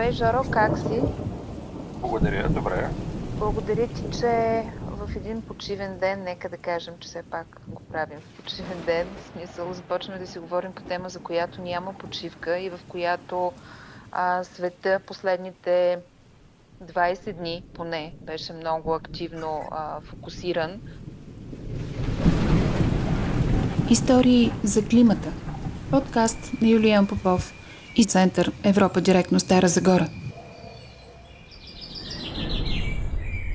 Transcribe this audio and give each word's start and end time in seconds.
Здравей, 0.00 0.18
Жоро, 0.18 0.50
как 0.50 0.78
си? 0.78 1.02
Благодаря, 2.00 2.48
добре. 2.48 2.88
Благодаря 3.38 3.86
ти, 3.86 4.18
че 4.20 4.64
в 4.86 5.16
един 5.16 5.42
почивен 5.42 5.98
ден, 5.98 6.22
нека 6.22 6.48
да 6.48 6.56
кажем, 6.56 6.94
че 7.00 7.08
все 7.08 7.22
пак 7.22 7.60
го 7.68 7.82
правим 7.92 8.18
в 8.20 8.36
почивен 8.36 8.82
ден, 8.86 9.06
в 9.16 9.32
смисъл 9.32 9.72
започваме 9.72 10.18
да 10.18 10.26
си 10.26 10.38
говорим 10.38 10.72
по 10.72 10.82
тема, 10.82 11.08
за 11.08 11.18
която 11.18 11.62
няма 11.62 11.92
почивка 11.92 12.58
и 12.58 12.70
в 12.70 12.80
която 12.88 13.52
а, 14.12 14.44
света 14.44 15.00
последните 15.06 15.98
20 16.84 17.32
дни 17.32 17.62
поне 17.74 18.14
беше 18.20 18.52
много 18.52 18.94
активно 18.94 19.62
а, 19.70 20.00
фокусиран. 20.00 20.80
Истории 23.90 24.52
за 24.62 24.84
климата. 24.84 25.32
Подкаст 25.90 26.52
на 26.62 26.68
Юлиан 26.68 27.06
Попов 27.06 27.59
и 28.00 28.04
Център 28.04 28.52
Европа 28.64 29.00
директно 29.00 29.40
Стара 29.40 29.68
Загора. 29.68 30.08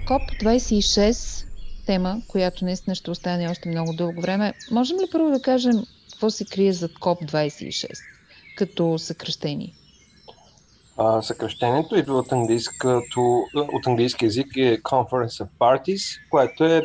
КОП-26, 0.08 1.45
тема, 1.86 2.22
която 2.27 2.66
наистина 2.66 2.95
ще 2.95 3.12
остане 3.12 3.50
още 3.50 3.70
много 3.70 3.94
дълго 3.94 4.22
време. 4.22 4.53
Можем 4.72 4.98
ли 4.98 5.03
първо 5.12 5.30
да 5.30 5.41
кажем 5.41 5.73
какво 6.12 6.30
се 6.30 6.45
крие 6.45 6.73
зад 6.73 6.91
КОП-26 7.00 7.88
като 8.58 9.00
съкръщение? 9.00 9.73
А, 10.98 11.22
съкръщението 11.22 11.95
идва 11.95 12.17
от, 12.20 12.31
от 13.55 13.88
английски 13.88 14.25
язик 14.25 14.58
е 14.58 14.81
Conference 14.81 15.45
of 15.45 15.48
Parties, 15.59 16.20
което 16.30 16.66
е 16.66 16.81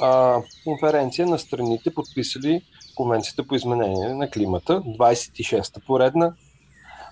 а, 0.00 0.42
конференция 0.64 1.26
на 1.26 1.38
страните, 1.38 1.94
подписали 1.94 2.62
Конвенцията 2.94 3.46
по 3.46 3.54
изменение 3.54 4.08
на 4.08 4.30
климата, 4.30 4.82
26-та 4.82 5.80
поредна. 5.86 6.32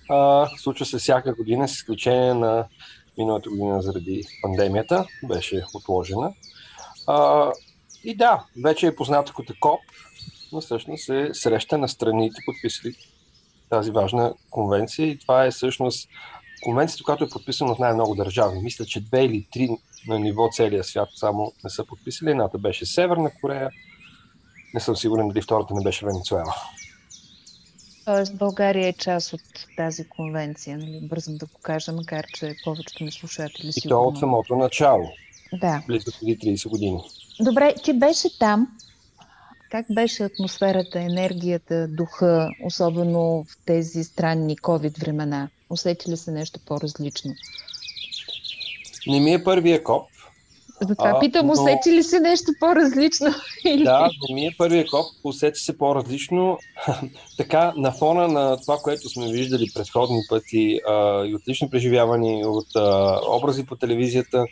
А, 0.09 0.49
случва 0.57 0.87
се 0.87 0.99
всяка 0.99 1.35
година, 1.35 1.69
с 1.69 1.73
изключение 1.73 2.35
на 2.35 2.67
миналата 3.19 3.51
година 3.51 3.83
заради 3.83 4.25
пандемията, 4.43 5.07
беше 5.29 5.65
отложена. 5.75 6.33
А, 7.07 7.51
и 8.05 8.17
да, 8.17 8.45
вече 8.65 8.87
е 8.87 8.97
познато 8.97 9.33
като 9.33 9.55
КОП, 9.61 9.81
но 10.53 10.61
всъщност 10.61 11.09
е 11.09 11.31
среща 11.33 11.79
на 11.79 11.89
страните, 11.89 12.37
подписали 12.47 12.95
тази 13.71 13.91
важна 13.91 14.35
конвенция 14.51 15.07
и 15.07 15.19
това 15.19 15.45
е 15.45 15.51
всъщност 15.51 16.09
конвенцията, 16.63 17.05
която 17.05 17.25
е 17.25 17.29
подписана 17.29 17.73
от 17.73 17.79
най-много 17.79 18.15
държави. 18.15 18.59
Мисля, 18.59 18.85
че 18.85 19.05
две 19.05 19.25
или 19.25 19.49
три 19.53 19.69
на 20.09 20.19
ниво 20.19 20.49
целия 20.53 20.85
свят 20.85 21.09
само 21.15 21.53
не 21.65 21.71
са 21.71 21.85
подписали. 21.85 22.31
Едната 22.31 22.59
беше 22.59 22.87
Северна 22.87 23.31
Корея. 23.41 23.71
Не 24.75 24.81
съм 24.81 24.97
сигурен 24.97 25.29
дали 25.29 25.43
втората 25.43 25.75
не 25.75 25.85
беше 25.85 26.07
Венецуела. 26.07 26.55
Тоест 28.09 28.37
България 28.37 28.89
е 28.89 28.93
част 28.93 29.33
от 29.33 29.41
тази 29.77 30.09
конвенция, 30.09 30.79
нали? 30.79 31.01
бързам 31.03 31.37
да 31.37 31.47
го 31.47 31.59
кажа, 31.63 31.93
макар 31.93 32.25
че 32.35 32.57
повечето 32.65 33.05
ми 33.05 33.13
слушатели 33.13 33.73
си. 33.73 33.81
И 33.85 33.89
то 33.89 34.03
от 34.03 34.19
самото 34.19 34.57
начало. 34.57 35.11
Да. 35.61 35.83
Близо 35.87 36.13
преди 36.21 36.39
30 36.39 36.69
години. 36.69 37.01
Добре, 37.41 37.75
ти 37.83 37.93
беше 37.93 38.39
там. 38.39 38.69
Как 39.71 39.87
беше 39.91 40.25
атмосферата, 40.25 41.01
енергията, 41.01 41.89
духа, 41.89 42.51
особено 42.65 43.45
в 43.49 43.57
тези 43.67 44.05
странни 44.05 44.57
COVID 44.57 45.01
времена? 45.01 45.49
Усети 45.71 46.11
ли 46.11 46.17
се 46.17 46.31
нещо 46.31 46.61
по-различно? 46.67 47.35
Не 49.07 49.21
ми 49.21 49.33
е 49.33 49.45
първия 49.45 49.85
коп. 49.85 50.09
Затова 50.81 51.13
а, 51.17 51.21
питам, 51.21 51.47
но... 51.47 51.53
усети 51.53 51.93
ли 51.93 52.03
се 52.03 52.21
нещо 52.21 52.53
по-различно? 52.61 53.27
Да, 53.85 54.11
не 54.29 54.35
ми 54.35 54.47
е 54.47 54.55
първия 54.59 54.87
коп, 54.87 55.07
усети 55.25 55.61
се 55.61 55.79
по-различно. 55.79 56.59
така, 57.37 57.73
на 57.77 57.93
фона 57.93 58.29
на 58.29 58.61
това, 58.61 58.77
което 58.77 59.09
сме 59.09 59.33
виждали 59.33 59.67
предходни 59.75 60.21
пъти 60.29 60.81
а, 60.89 61.25
и 61.27 61.35
от 61.35 61.49
лични 61.49 61.71
преживявания, 61.71 62.49
от 62.49 62.77
а, 62.77 63.21
образи 63.29 63.67
по 63.67 63.77
телевизията, 63.77 64.45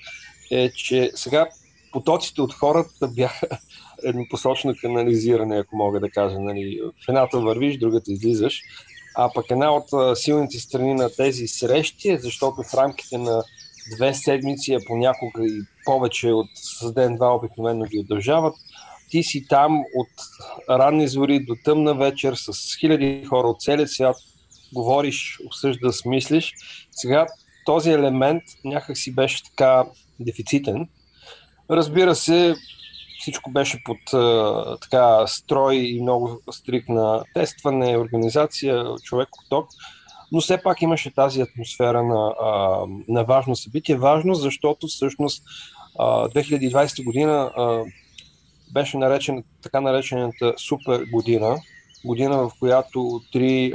е, 0.50 0.70
че 0.70 1.10
сега 1.14 1.46
потоците 1.92 2.42
от 2.42 2.54
хората 2.54 3.08
бяха 3.08 3.46
еднопосочно 4.04 4.74
канализиране, 4.80 5.58
ако 5.58 5.76
мога 5.76 6.00
да 6.00 6.10
кажа. 6.10 6.38
Нали. 6.38 6.80
В 7.04 7.08
едната 7.08 7.40
вървиш, 7.40 7.78
другата 7.78 8.12
излизаш. 8.12 8.62
А 9.18 9.30
пък 9.34 9.50
една 9.50 9.74
от 9.74 10.18
силните 10.18 10.58
страни 10.58 10.94
на 10.94 11.10
тези 11.16 11.48
срещи 11.48 12.10
е, 12.10 12.18
защото 12.18 12.62
в 12.62 12.74
рамките 12.74 13.18
на 13.18 13.42
две 13.96 14.14
седмици, 14.14 14.74
а 14.74 14.78
понякога 14.86 15.44
и 15.44 15.60
повече 15.84 16.32
от 16.32 16.48
ден-два 16.94 17.34
обикновено 17.34 17.84
ги 17.84 17.98
удължават, 17.98 18.54
ти 19.10 19.22
си 19.22 19.46
там 19.48 19.78
от 19.78 20.08
ранни 20.70 21.08
зори 21.08 21.44
до 21.44 21.56
тъмна 21.64 21.94
вечер 21.94 22.34
с 22.34 22.76
хиляди 22.80 23.24
хора 23.24 23.48
от 23.48 23.60
целия 23.60 23.88
свят, 23.88 24.16
говориш, 24.74 25.38
обсъждаш, 25.46 26.04
мислиш. 26.04 26.52
Сега 26.90 27.26
този 27.66 27.90
елемент 27.90 28.42
някак 28.64 28.98
си 28.98 29.14
беше 29.14 29.44
така 29.44 29.84
дефицитен. 30.20 30.88
Разбира 31.70 32.14
се, 32.14 32.54
всичко 33.20 33.50
беше 33.50 33.82
под 33.84 33.98
така 34.80 35.26
строй 35.26 35.76
и 35.76 36.02
много 36.02 36.40
стрикна 36.50 37.24
тестване, 37.34 37.98
организация, 37.98 38.84
човек 39.02 39.28
ток, 39.48 39.68
но 40.32 40.40
все 40.40 40.62
пак 40.62 40.82
имаше 40.82 41.14
тази 41.14 41.40
атмосфера 41.40 42.02
на, 42.02 42.34
а, 42.40 42.80
на 43.08 43.24
важно 43.24 43.56
събитие. 43.56 43.96
Важно, 43.96 44.34
защото 44.34 44.86
всъщност 44.86 45.42
а, 45.98 46.28
2020 46.28 47.04
година 47.04 47.50
беше 48.74 48.98
наречена, 48.98 49.42
така 49.62 49.80
наречената 49.80 50.54
супер 50.56 51.04
година, 51.12 51.56
година, 52.04 52.36
в 52.36 52.50
която 52.58 53.20
три 53.32 53.72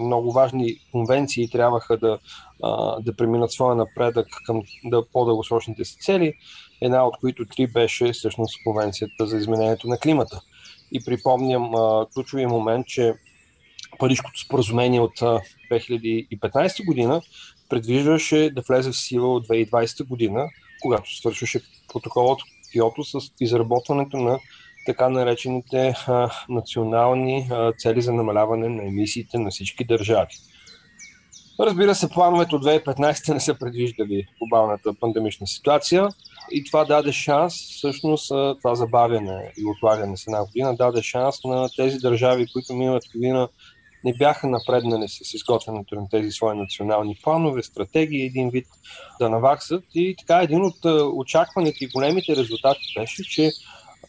много 0.00 0.32
важни 0.32 0.76
конвенции 0.92 1.50
трябваха 1.50 1.96
да, 1.96 2.18
да 3.00 3.16
преминат 3.16 3.52
своя 3.52 3.74
напредък 3.74 4.26
към 4.46 4.62
да, 4.84 5.04
по-дългосрочните 5.12 5.84
си 5.84 5.96
цели 5.96 6.34
една 6.82 7.06
от 7.06 7.16
които 7.20 7.44
три 7.44 7.66
беше 7.66 8.12
всъщност 8.12 8.64
Конвенцията 8.64 9.26
за 9.26 9.36
изменението 9.36 9.88
на 9.88 9.98
климата. 9.98 10.40
И 10.92 11.04
припомням 11.04 11.74
а, 11.74 12.06
ключовия 12.14 12.48
момент, 12.48 12.86
че 12.86 13.14
Парижското 14.02 14.40
споразумение 14.40 15.00
от 15.00 15.20
2015 15.70 16.86
година 16.86 17.20
предвиждаше 17.68 18.50
да 18.50 18.62
влезе 18.68 18.90
в 18.90 18.96
сила 18.96 19.34
от 19.34 19.48
2020 19.48 20.06
година, 20.06 20.48
когато 20.80 21.16
свършваше 21.16 21.60
протоколът 21.92 22.40
от 22.40 22.48
Киото 22.72 23.04
с 23.04 23.18
изработването 23.40 24.16
на 24.16 24.38
така 24.86 25.08
наречените 25.08 25.94
а, 26.06 26.30
национални 26.48 27.48
а, 27.50 27.72
цели 27.72 28.02
за 28.02 28.12
намаляване 28.12 28.68
на 28.68 28.82
емисиите 28.82 29.38
на 29.38 29.50
всички 29.50 29.84
държави. 29.84 30.30
Разбира 31.60 31.94
се, 31.94 32.10
плановете 32.10 32.54
от 32.54 32.64
2015 32.64 33.34
не 33.34 33.40
са 33.40 33.54
предвиждали 33.54 34.26
глобалната 34.38 34.94
пандемична 35.00 35.46
ситуация 35.46 36.08
и 36.52 36.64
това 36.64 36.84
даде 36.84 37.12
шанс, 37.12 37.54
всъщност 37.54 38.28
това 38.62 38.74
забавяне 38.74 39.52
и 39.58 39.64
отлагане 39.66 40.16
с 40.16 40.26
една 40.26 40.44
година, 40.44 40.76
даде 40.76 41.02
шанс 41.02 41.44
на 41.44 41.68
тези 41.76 41.98
държави, 41.98 42.46
които 42.52 42.74
миналата 42.74 43.08
година 43.14 43.48
не 44.04 44.14
бяха 44.14 44.46
напреднали 44.46 45.08
с 45.08 45.34
изготвянето 45.34 45.94
на 45.94 46.08
тези 46.08 46.30
свои 46.30 46.56
национални 46.56 47.18
планове, 47.22 47.62
стратегии, 47.62 48.26
един 48.26 48.50
вид 48.50 48.66
да 49.20 49.30
наваксат. 49.30 49.84
И 49.94 50.16
така 50.18 50.42
един 50.42 50.64
от 50.64 50.76
очакваните 51.14 51.84
и 51.84 51.88
големите 51.88 52.36
резултати 52.36 52.80
беше, 52.98 53.22
че 53.22 53.50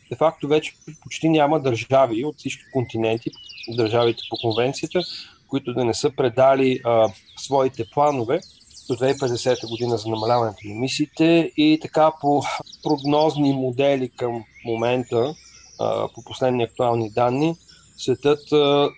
де-факто 0.09 0.47
вече 0.47 0.73
почти 1.03 1.29
няма 1.29 1.59
държави 1.59 2.25
от 2.25 2.35
всички 2.37 2.63
континенти, 2.73 3.31
държавите 3.69 4.21
по 4.29 4.37
конвенцията, 4.41 5.01
които 5.47 5.73
да 5.73 5.85
не 5.85 5.93
са 5.93 6.11
предали 6.11 6.79
а, 6.83 7.09
своите 7.37 7.85
планове 7.93 8.39
до 8.87 8.93
2050 8.93 9.69
година 9.69 9.97
за 9.97 10.09
намаляването 10.09 10.57
на 10.65 10.71
емисиите 10.71 11.51
и 11.57 11.79
така 11.81 12.11
по 12.21 12.43
прогнозни 12.83 13.53
модели 13.53 14.09
към 14.09 14.43
момента, 14.65 15.35
а, 15.79 16.07
по 16.07 16.23
последни 16.23 16.63
актуални 16.63 17.09
данни, 17.09 17.55
светът 17.97 18.39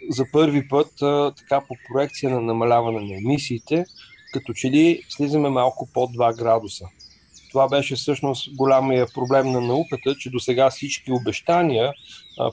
за 0.10 0.26
първи 0.32 0.68
път 0.68 0.92
така 1.38 1.62
по 1.68 1.76
проекция 1.92 2.30
на 2.30 2.42
намаляване 2.42 3.00
на 3.00 3.18
емисиите, 3.18 3.86
като 4.34 4.54
че 4.54 4.72
ли 4.72 5.02
слизаме 5.10 5.50
малко 5.50 5.90
под 5.94 6.12
2 6.12 6.38
градуса. 6.38 6.86
Това 7.52 7.68
беше 7.68 7.96
всъщност 7.96 8.56
голямия 8.56 9.08
проблем 9.14 9.52
на 9.52 9.62
науката, 9.62 10.16
че 10.20 10.30
до 10.30 10.40
сега 10.40 10.70
всички 10.70 11.12
обещания, 11.12 11.94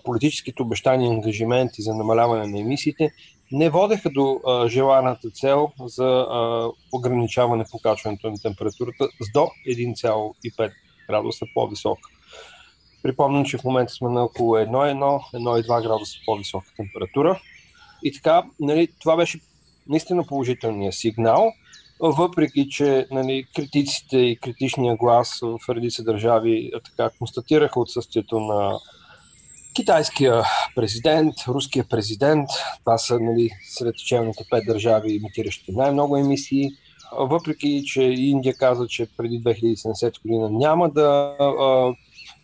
политическите 0.04 0.62
обещания 0.62 1.06
и 1.06 1.14
ангажименти 1.14 1.82
за 1.82 1.94
намаляване 1.94 2.46
на 2.46 2.60
емисиите 2.60 3.12
не 3.52 3.70
водеха 3.70 4.10
до 4.10 4.40
а, 4.46 4.68
желаната 4.68 5.30
цел 5.30 5.72
за 5.80 6.26
а, 6.30 6.68
ограничаване 6.92 7.64
покачването 7.70 8.30
на 8.30 8.36
температурата 8.42 9.08
с 9.20 9.32
до 9.32 9.48
1,5 9.68 10.72
градуса 11.08 11.46
по-висока. 11.54 12.08
Припомням, 13.02 13.44
че 13.44 13.58
в 13.58 13.64
момента 13.64 13.92
сме 13.92 14.08
на 14.08 14.24
около 14.24 14.54
1,1-1,2 14.54 15.82
градуса 15.82 16.18
по-висока 16.26 16.66
температура. 16.76 17.40
И 18.02 18.12
така, 18.12 18.42
нали, 18.60 18.88
това 19.00 19.16
беше 19.16 19.40
наистина 19.88 20.26
положителният 20.26 20.94
сигнал, 20.94 21.52
въпреки 22.00 22.68
че 22.68 23.06
нали, 23.10 23.46
критиците 23.56 24.18
и 24.18 24.36
критичния 24.36 24.96
глас 24.96 25.40
в 25.42 25.58
редица 25.68 26.02
държави 26.02 26.72
така 26.84 27.10
констатираха 27.18 27.80
отсъствието 27.80 28.40
на 28.40 28.78
китайския 29.74 30.42
президент, 30.76 31.34
руския 31.48 31.84
президент, 31.90 32.48
това 32.78 32.98
са 32.98 33.20
нали, 33.20 33.50
сред 33.68 33.96
челните 33.96 34.44
пет 34.50 34.64
държави, 34.66 35.12
имитиращи 35.12 35.72
най-много 35.72 36.16
емисии. 36.16 36.70
въпреки 37.18 37.82
че 37.86 38.02
Индия 38.02 38.54
каза, 38.54 38.86
че 38.86 39.06
преди 39.16 39.40
2070 39.42 40.22
година 40.22 40.50
няма 40.50 40.90
да, 40.90 41.36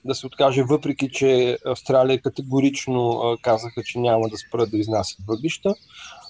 да 0.05 0.15
се 0.15 0.27
откаже, 0.27 0.63
въпреки 0.63 1.09
че 1.09 1.59
Австралия 1.67 2.21
категорично 2.21 3.23
казаха, 3.43 3.83
че 3.83 3.99
няма 3.99 4.29
да 4.29 4.37
спрат 4.37 4.71
да 4.71 4.77
изнасят 4.77 5.19
въглища, 5.29 5.75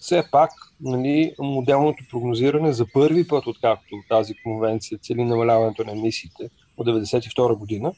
все 0.01 0.25
пак 0.31 0.51
нали, 0.81 1.35
моделното 1.39 2.05
прогнозиране 2.11 2.73
за 2.73 2.87
първи 2.93 3.29
път, 3.29 3.47
откакто 3.47 3.97
тази 4.09 4.35
конвенция 4.45 4.99
цели 4.99 5.25
намаляването 5.25 5.85
на 5.85 5.93
емисиите 5.93 6.51
от 6.77 6.87
1992 6.87 7.55
година, 7.55 7.93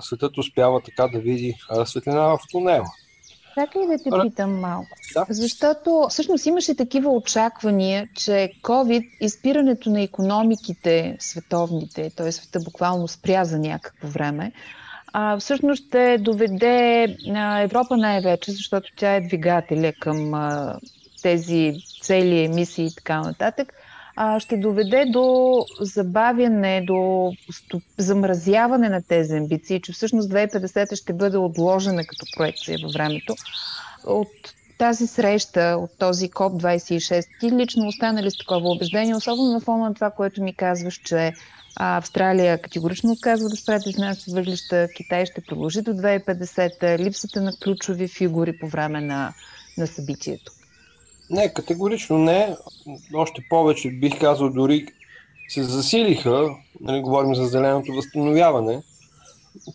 светът 0.00 0.38
успява 0.38 0.80
така 0.80 1.08
да 1.08 1.18
види 1.18 1.54
светлина 1.84 2.22
в 2.26 2.38
тунела. 2.50 2.86
Така 3.54 3.78
и 3.78 3.86
да 3.86 3.98
те 3.98 4.10
питам 4.28 4.60
малко. 4.60 4.88
Да. 5.14 5.26
Защото 5.28 6.06
всъщност 6.10 6.46
имаше 6.46 6.76
такива 6.76 7.10
очаквания, 7.10 8.08
че 8.16 8.52
COVID, 8.62 9.08
изпирането 9.20 9.90
на 9.90 10.02
економиките 10.02 11.16
световните, 11.18 12.10
т.е. 12.16 12.32
света 12.32 12.60
буквално 12.64 13.08
спря 13.08 13.44
за 13.44 13.58
някакво 13.58 14.08
време, 14.08 14.52
а, 15.18 15.38
всъщност 15.38 15.86
ще 15.86 16.18
доведе 16.18 17.06
а, 17.34 17.60
Европа 17.60 17.96
най-вече, 17.96 18.52
защото 18.52 18.88
тя 18.96 19.14
е 19.14 19.20
двигателя 19.20 19.92
към 20.00 20.34
а, 20.34 20.78
тези 21.22 21.74
цели, 22.00 22.44
емисии 22.44 22.86
и 22.86 22.94
така 22.94 23.20
нататък, 23.20 23.72
а, 24.16 24.40
ще 24.40 24.56
доведе 24.56 25.04
до 25.04 25.56
забавяне, 25.80 26.80
до 26.86 27.32
замразяване 27.98 28.88
на 28.88 29.02
тези 29.02 29.34
амбиции, 29.36 29.80
че 29.80 29.92
всъщност 29.92 30.30
2050 30.30 30.94
ще 30.96 31.12
бъде 31.12 31.38
отложена 31.38 32.04
като 32.06 32.26
проекция 32.36 32.78
във 32.82 32.92
времето. 32.92 33.34
От 34.06 34.28
тази 34.78 35.06
среща, 35.06 35.76
от 35.80 35.90
този 35.98 36.28
КОП-26, 36.30 37.24
ти 37.40 37.52
лично 37.52 37.88
остана 37.88 38.22
ли 38.22 38.30
с 38.30 38.38
такова 38.38 38.68
убеждение, 38.68 39.14
особено 39.14 39.52
на 39.52 39.60
фона 39.60 39.84
на 39.84 39.94
това, 39.94 40.10
което 40.10 40.42
ми 40.42 40.54
казваш, 40.54 40.94
че 40.94 41.32
Австралия 41.76 42.62
категорично 42.62 43.12
отказва 43.12 43.48
да 43.48 43.56
спре 43.56 43.78
да 43.78 43.90
изнася 43.90 44.30
въглища, 44.34 44.88
Китай 44.96 45.26
ще 45.26 45.40
продължи 45.40 45.82
до 45.82 45.90
2050, 45.90 46.98
липсата 46.98 47.42
на 47.42 47.52
ключови 47.64 48.08
фигури 48.08 48.58
по 48.58 48.68
време 48.68 49.00
на, 49.00 49.34
на 49.78 49.86
събитието. 49.86 50.52
Не, 51.30 51.52
категорично 51.52 52.18
не. 52.18 52.56
Още 53.14 53.46
повече 53.50 53.90
бих 53.90 54.20
казал 54.20 54.50
дори 54.50 54.86
се 55.48 55.62
засилиха, 55.62 56.48
нали, 56.80 57.00
говорим 57.00 57.34
за 57.34 57.46
зеленото 57.46 57.92
възстановяване, 57.92 58.82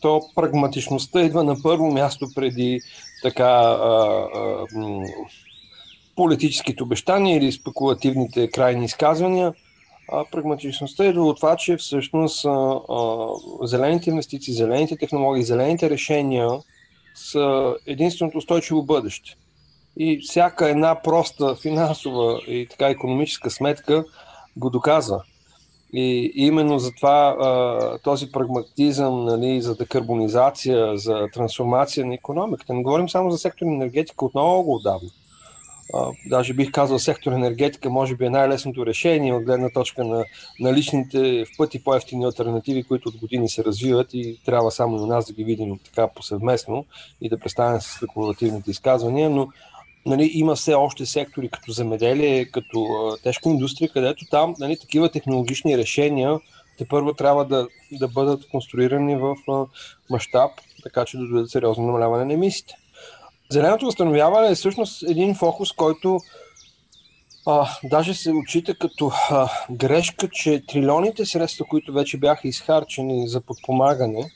то 0.02 0.22
прагматичността 0.36 1.22
идва 1.22 1.44
на 1.44 1.62
първо 1.64 1.92
място 1.92 2.28
преди 2.36 2.82
така 3.24 3.44
а, 3.44 4.28
а, 4.36 4.66
политическите 6.16 6.84
обещания 6.84 7.38
или 7.38 7.52
спекулативните 7.52 8.50
крайни 8.52 8.86
изказвания. 8.86 9.54
А, 10.12 10.26
прагматичността 10.32 11.06
идва 11.06 11.28
от 11.28 11.38
това, 11.38 11.56
че 11.56 11.78
всъщност 11.78 12.46
а, 12.46 12.80
зелените 13.62 14.10
инвестиции, 14.10 14.54
зелените 14.54 14.98
технологии, 14.98 15.44
зелените 15.44 15.90
решения 15.90 16.50
са 17.16 17.76
единственото 17.88 18.38
устойчиво 18.38 18.84
бъдеще 18.84 19.36
и 19.98 20.20
всяка 20.20 20.70
една 20.70 21.02
проста 21.02 21.56
финансова 21.56 22.42
и 22.48 22.68
така 22.70 22.88
економическа 22.88 23.50
сметка 23.50 24.06
го 24.58 24.70
доказва. 24.70 25.24
И 25.94 26.32
именно 26.36 26.80
затова 26.80 28.00
този 28.04 28.32
прагматизъм 28.32 29.26
нали, 29.26 29.62
за 29.62 29.76
декарбонизация, 29.76 30.98
за 30.98 31.28
трансформация 31.34 32.06
на 32.06 32.14
економиката, 32.14 32.74
не 32.74 32.84
говорим 32.84 33.10
само 33.10 33.32
за 33.32 33.38
сектор 33.38 33.66
енергетика 33.66 34.26
от 34.26 34.34
много 34.34 34.76
отдавна. 34.76 35.10
Даже 36.26 36.54
бих 36.54 36.72
казал, 36.72 37.00
сектор 37.00 37.32
енергетика 37.32 37.90
може 37.90 38.16
би 38.16 38.26
е 38.26 38.30
най-лесното 38.30 38.86
решение 38.86 39.34
от 39.34 39.44
гледна 39.44 39.70
точка 39.70 40.04
на 40.04 40.26
наличните 40.60 41.46
в 41.46 41.58
пъти 41.58 41.84
по-ефтини 41.84 42.26
альтернативи, 42.26 42.84
които 42.84 43.10
от 43.10 43.18
години 43.18 43.50
се 43.50 43.64
развиват 43.64 44.14
и 44.14 44.40
трябва 44.46 44.72
само 44.72 45.04
у 45.04 45.06
нас 45.06 45.26
да 45.26 45.34
ги 45.34 45.44
видим 45.44 45.80
така 45.86 46.08
посъвместно 46.08 46.86
и 47.22 47.30
да 47.30 47.40
престанем 47.40 47.82
с 47.82 47.98
спекулативните 47.98 48.72
изказвания, 48.72 49.30
но 49.30 49.48
нали, 50.06 50.32
има 50.34 50.56
все 50.56 50.74
още 50.74 51.06
сектори 51.06 51.50
като 51.50 51.72
земеделие, 51.72 52.46
като 52.46 52.84
а, 52.84 53.18
тежка 53.18 53.50
индустрия, 53.50 53.90
където 53.90 54.26
там 54.32 54.56
нали, 54.60 54.78
такива 54.80 55.10
технологични 55.10 55.78
решения 55.78 56.40
те 56.78 56.88
първо 56.88 57.14
трябва 57.14 57.46
да, 57.46 57.68
да 57.92 58.08
бъдат 58.08 58.50
конструирани 58.50 59.16
в 59.16 59.36
мащаб, 60.10 60.52
така 60.84 61.06
че 61.06 61.18
да 61.18 61.28
дадат 61.28 61.50
сериозно 61.50 61.86
намаляване 61.86 62.26
на 62.26 62.34
емисиите. 62.34 62.74
Зеленото 63.52 63.86
възстановяване 63.86 64.48
е 64.48 64.56
всъщност 64.56 65.04
един 65.04 65.36
фокус, 65.36 65.72
който 65.72 66.20
а, 67.48 67.70
даже 67.84 68.14
се 68.14 68.32
отчита 68.32 68.76
като 68.76 69.12
а, 69.30 69.50
грешка, 69.72 70.30
че 70.32 70.64
трилионите 70.68 71.26
средства, 71.26 71.66
които 71.66 71.94
вече 71.94 72.18
бяха 72.18 72.48
изхарчени 72.48 73.28
за 73.28 73.42
подпомагане, 73.42 74.32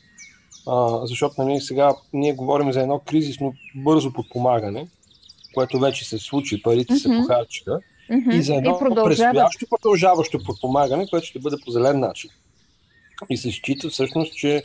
а, 0.68 1.06
защото 1.06 1.44
нали, 1.44 1.62
сега 1.62 1.94
ние 2.14 2.34
говорим 2.34 2.72
за 2.72 2.82
едно 2.82 3.00
кризисно 3.00 3.54
бързо 3.76 4.14
подпомагане, 4.14 4.88
което 5.54 5.80
вече 5.80 6.06
се 6.06 6.18
случи, 6.18 6.62
парите 6.62 6.94
mm-hmm. 6.94 6.98
се 6.98 7.22
похарчиха, 7.22 7.80
mm-hmm. 8.12 8.34
и 8.34 8.42
за 8.42 8.56
едно 8.56 8.80
и 8.82 9.04
предстоящо 9.04 9.66
продължаващо 9.70 10.44
подпомагане, 10.46 11.08
което 11.08 11.28
ще 11.28 11.40
бъде 11.40 11.56
по 11.66 11.72
зелен 11.72 12.00
начин. 12.00 12.30
И 13.30 13.38
се 13.38 13.52
счита 13.52 13.90
всъщност, 13.90 14.38
че 14.38 14.64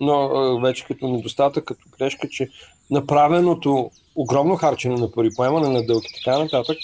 но 0.00 0.60
вече 0.60 0.84
като 0.84 1.08
недостатък, 1.08 1.64
като 1.64 1.88
грешка, 1.98 2.28
че 2.28 2.48
направеното 2.90 3.90
огромно 4.16 4.56
харчене 4.56 4.96
на 4.96 5.10
пари, 5.10 5.30
поемане 5.36 5.68
на 5.68 5.86
дълги 5.86 6.08
и 6.10 6.24
така 6.24 6.38
нататък, 6.38 6.76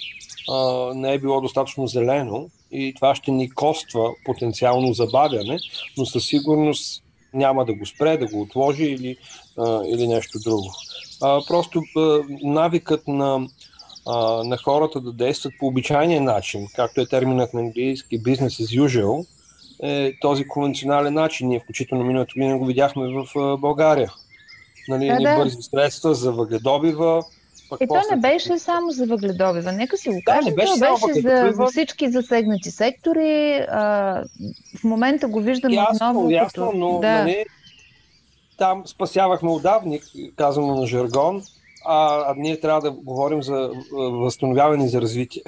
а, 0.50 0.90
не 0.94 1.12
е 1.12 1.18
било 1.18 1.40
достатъчно 1.40 1.86
зелено 1.86 2.50
и 2.72 2.94
това 2.94 3.14
ще 3.14 3.30
ни 3.30 3.50
коства 3.50 4.10
потенциално 4.24 4.92
забавяне, 4.92 5.58
но 5.98 6.06
със 6.06 6.26
сигурност 6.26 7.02
няма 7.34 7.64
да 7.64 7.74
го 7.74 7.86
спре, 7.86 8.16
да 8.16 8.26
го 8.26 8.40
отложи 8.40 8.84
или, 8.84 9.16
а, 9.58 9.82
или 9.86 10.08
нещо 10.08 10.38
друго. 10.44 10.72
А, 11.22 11.40
просто 11.48 11.82
а, 11.96 12.20
навикът 12.42 13.08
на, 13.08 13.48
а, 14.06 14.44
на 14.44 14.56
хората 14.56 15.00
да 15.00 15.12
действат 15.12 15.54
по 15.58 15.66
обичайния 15.66 16.20
начин, 16.20 16.66
както 16.76 17.00
е 17.00 17.08
терминът 17.08 17.54
на 17.54 17.60
английски 17.60 18.22
business 18.22 18.64
as 18.64 18.80
usual, 18.80 19.26
е 19.82 20.12
този 20.20 20.48
конвенционален 20.48 21.14
начин. 21.14 21.48
Ние 21.48 21.60
включително 21.60 22.04
миналата 22.04 22.32
година 22.34 22.58
го 22.58 22.66
видяхме 22.66 23.08
в 23.08 23.38
а, 23.38 23.56
България. 23.56 24.12
Нали, 24.88 25.06
да, 25.06 25.16
да. 25.16 25.36
бързи 25.36 25.56
средства 25.62 26.14
за 26.14 26.32
въгледобива, 26.32 27.22
пък 27.70 27.80
е, 27.80 27.86
то 27.86 28.02
не 28.10 28.16
беше 28.16 28.58
само 28.58 28.90
за 28.90 29.06
въгледобива. 29.06 29.72
Нека 29.72 29.96
си 29.96 30.08
го 30.08 30.20
кажем. 30.26 30.54
Да, 30.54 30.56
беше, 30.56 30.72
беше 30.80 31.20
за, 31.20 31.52
за 31.52 31.66
всички 31.66 32.10
засегнати 32.10 32.70
сектори. 32.70 33.66
А, 33.70 33.82
в 34.80 34.84
момента 34.84 35.28
го 35.28 35.40
виждаме 35.40 35.74
ясно, 35.74 35.94
отново. 35.94 36.30
Ясно, 36.30 36.66
като... 36.66 36.78
но 36.78 36.98
да. 36.98 37.18
нали, 37.18 37.44
там 38.58 38.82
спасявахме 38.86 39.50
отдавник, 39.50 40.02
казано 40.36 40.74
на 40.74 40.86
жаргон, 40.86 41.42
а, 41.86 42.24
а 42.30 42.34
ние 42.36 42.60
трябва 42.60 42.80
да 42.80 42.90
говорим 42.90 43.42
за 43.42 43.70
възстановяване 43.92 44.84
и 44.84 44.88
за 44.88 45.00
развитие. 45.00 45.42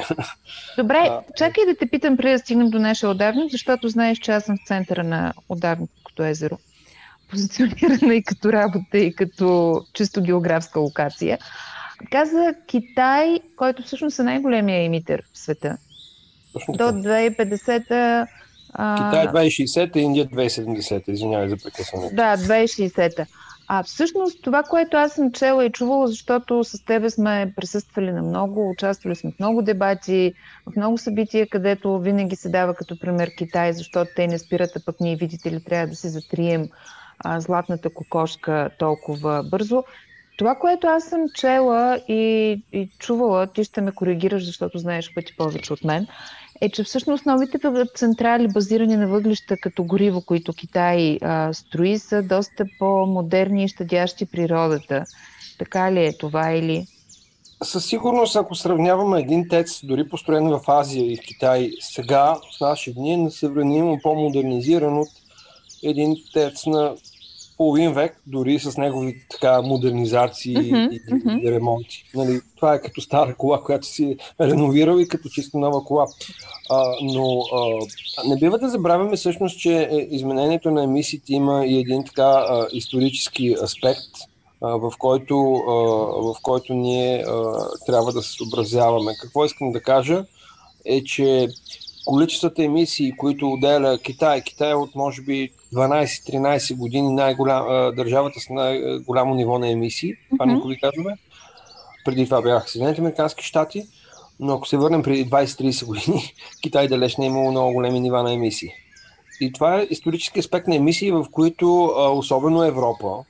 Добре, 0.79 1.09
а, 1.11 1.23
чакай 1.37 1.65
да 1.67 1.75
те 1.75 1.87
питам 1.87 2.17
преди 2.17 2.33
да 2.33 2.39
стигнем 2.39 2.71
до 2.71 2.79
нашия 2.79 3.11
отдавник, 3.11 3.53
защото 3.53 3.89
знаеш, 3.89 4.19
че 4.19 4.33
аз 4.33 4.45
съм 4.45 4.57
в 4.57 4.69
центъра 4.69 5.05
на 5.05 5.33
отдавникото 5.49 6.23
езеро. 6.23 6.59
Позиционирана 7.31 8.15
и 8.15 8.23
като 8.23 8.53
работа, 8.53 8.99
и 8.99 9.15
като 9.15 9.81
чисто 9.93 10.23
географска 10.23 10.81
локация. 10.81 11.39
Каза 12.11 12.55
Китай, 12.67 13.41
който 13.57 13.83
всъщност 13.83 14.19
е 14.19 14.23
най-големия 14.23 14.85
емитер 14.85 15.23
в 15.35 15.39
света. 15.39 15.77
Точно 16.53 16.75
До 16.75 16.85
2050 16.85 18.27
Китай 18.73 19.27
2060, 19.27 19.97
Индия 19.97 20.27
2070, 20.27 21.09
извинявай 21.09 21.49
за 21.49 21.57
прекъсване. 21.57 22.11
Да, 22.12 22.37
2060. 22.37 23.27
А 23.75 23.83
всъщност 23.83 24.43
това, 24.43 24.62
което 24.62 24.97
аз 24.97 25.12
съм 25.12 25.33
чела 25.33 25.64
и 25.64 25.73
чувала, 25.73 26.09
защото 26.09 26.64
с 26.64 26.85
тебе 26.85 27.11
сме 27.11 27.52
присъствали 27.57 28.12
на 28.12 28.23
много, 28.23 28.71
участвали 28.71 29.17
сме 29.17 29.31
в 29.31 29.38
много 29.38 29.62
дебати, 29.62 30.35
в 30.67 30.76
много 30.76 30.99
събития, 30.99 31.49
където 31.49 31.99
винаги 31.99 32.37
се 32.37 32.49
дава 32.49 32.75
като 32.75 32.99
пример 32.99 33.31
Китай, 33.38 33.73
защото 33.73 34.11
те 34.17 34.26
не 34.26 34.38
спират, 34.38 34.76
а 34.76 34.85
пък 34.85 35.00
ние, 35.00 35.17
видите 35.17 35.52
ли, 35.52 35.64
трябва 35.64 35.87
да 35.87 35.97
си 35.97 36.09
затрием 36.09 36.69
а, 37.19 37.41
златната 37.41 37.91
кокошка 37.95 38.71
толкова 38.79 39.43
бързо. 39.50 39.85
Това, 40.38 40.55
което 40.55 40.87
аз 40.87 41.05
съм 41.05 41.21
чела 41.35 42.00
и, 42.09 42.62
и 42.73 42.88
чувала, 42.99 43.47
ти 43.47 43.64
ще 43.64 43.81
ме 43.81 43.93
коригираш, 43.93 44.45
защото 44.45 44.79
знаеш 44.79 45.14
пъти 45.14 45.37
повече 45.37 45.73
от 45.73 45.85
мен, 45.85 46.07
е, 46.62 46.71
че 46.71 46.85
всъщност 46.85 47.26
новите 47.26 47.59
централи, 47.95 48.49
базирани 48.49 48.97
на 48.97 49.09
въглища 49.09 49.57
като 49.57 49.85
гориво, 49.85 50.23
които 50.26 50.52
Китай 50.52 51.19
а, 51.23 51.52
строи, 51.52 51.99
са 51.99 52.23
доста 52.23 52.64
по-модерни 52.78 53.64
и 53.64 53.69
щадящи 53.69 54.26
природата. 54.26 55.04
Така 55.59 55.92
ли 55.92 56.04
е 56.04 56.19
това 56.19 56.52
или? 56.52 56.87
Със 57.62 57.87
сигурност, 57.87 58.37
ако 58.37 58.54
сравняваме 58.54 59.21
един 59.21 59.49
тец, 59.49 59.81
дори 59.85 60.09
построен 60.09 60.49
в 60.49 60.61
Азия 60.69 61.12
и 61.12 61.16
в 61.16 61.21
Китай, 61.21 61.71
сега, 61.81 62.35
в 62.35 62.61
наши 62.61 62.95
дни, 62.95 63.12
е 63.12 63.16
несъвременно 63.16 63.99
по-модернизиран 64.02 64.99
от 64.99 65.09
един 65.83 66.16
тец 66.33 66.66
на 66.66 66.95
половин 67.56 67.92
век, 67.92 68.21
дори 68.26 68.59
с 68.59 68.76
негови 68.76 69.23
така 69.30 69.62
модернизации 69.62 70.56
mm-hmm, 70.56 71.42
и, 71.42 71.47
и 71.47 71.52
ремонти. 71.52 72.04
Нали, 72.14 72.40
това 72.56 72.75
е 72.75 72.80
като 72.80 73.00
стара 73.00 73.35
кола, 73.35 73.62
която 73.62 73.87
си 73.87 74.16
реновирал 74.40 74.99
и 74.99 75.09
като 75.09 75.28
чисто 75.28 75.59
нова 75.59 75.85
кола. 75.85 76.06
А, 76.71 76.85
но 77.02 77.40
а, 77.40 78.28
не 78.28 78.37
бива 78.37 78.59
да 78.59 78.68
забравяме 78.68 79.16
всъщност, 79.16 79.59
че 79.59 79.82
е, 79.82 80.09
изменението 80.11 80.71
на 80.71 80.85
емисиите 80.85 81.32
има 81.32 81.66
и 81.66 81.78
един 81.78 82.04
така 82.04 82.23
а, 82.23 82.66
исторически 82.73 83.56
аспект, 83.62 84.11
в, 84.61 84.92
който, 84.99 85.37
в 86.23 86.35
който 86.42 86.75
ние 86.75 87.25
трябва 87.87 88.12
да 88.12 88.23
се 88.23 88.32
съобразяваме. 88.32 89.12
Какво 89.21 89.44
искам 89.44 89.73
да 89.73 89.80
кажа 89.80 90.25
е, 90.85 91.04
че 91.04 91.49
количествата 92.04 92.64
емисии, 92.64 93.16
които 93.16 93.52
отделя 93.52 93.99
Китай, 93.99 94.42
Китай 94.42 94.71
е 94.71 94.75
от 94.75 94.94
може 94.94 95.23
би 95.23 95.50
12-13 95.75 96.76
години 96.76 97.12
най-голям, 97.14 97.94
държавата 97.94 98.40
с 98.40 98.49
най-голямо 98.50 99.35
ниво 99.35 99.59
на 99.59 99.71
емисии, 99.71 100.14
това 100.30 100.47
mm-hmm. 100.47 100.54
никой 100.54 100.76
казваме. 100.76 101.16
Преди 102.04 102.25
това 102.25 102.42
бяха 102.42 102.68
Съединените 102.68 103.00
Американски 103.00 103.44
щати, 103.44 103.87
но 104.40 104.54
ако 104.54 104.68
се 104.68 104.76
върнем 104.76 105.02
преди 105.02 105.30
20-30 105.30 105.87
години, 105.87 106.35
Китай 106.62 106.88
далеч 106.88 107.16
не 107.16 107.25
е 107.25 107.28
имало 107.28 107.50
много 107.50 107.73
големи 107.73 108.00
нива 108.00 108.23
на 108.23 108.32
емисии. 108.32 108.71
И 109.40 109.52
това 109.52 109.80
е 109.80 109.87
исторически 109.90 110.40
аспект 110.40 110.68
на 110.68 110.75
емисии, 110.75 111.11
в 111.11 111.26
които 111.32 111.85
особено 112.16 112.64
Европа 112.64 113.25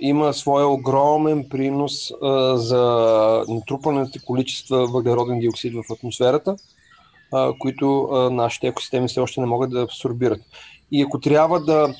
има 0.00 0.34
своя 0.34 0.66
огромен 0.66 1.48
принос 1.48 2.12
за 2.54 2.84
натрупаните 3.48 4.18
количества 4.18 4.86
въглероден 4.86 5.40
диоксид 5.40 5.74
в 5.74 5.92
атмосферата, 5.92 6.56
които 7.58 8.08
нашите 8.32 8.66
екосистеми 8.66 9.08
все 9.08 9.20
още 9.20 9.40
не 9.40 9.46
могат 9.46 9.70
да 9.70 9.82
абсорбират. 9.82 10.40
И 10.92 11.02
ако 11.02 11.20
трябва 11.20 11.60
да 11.60 11.94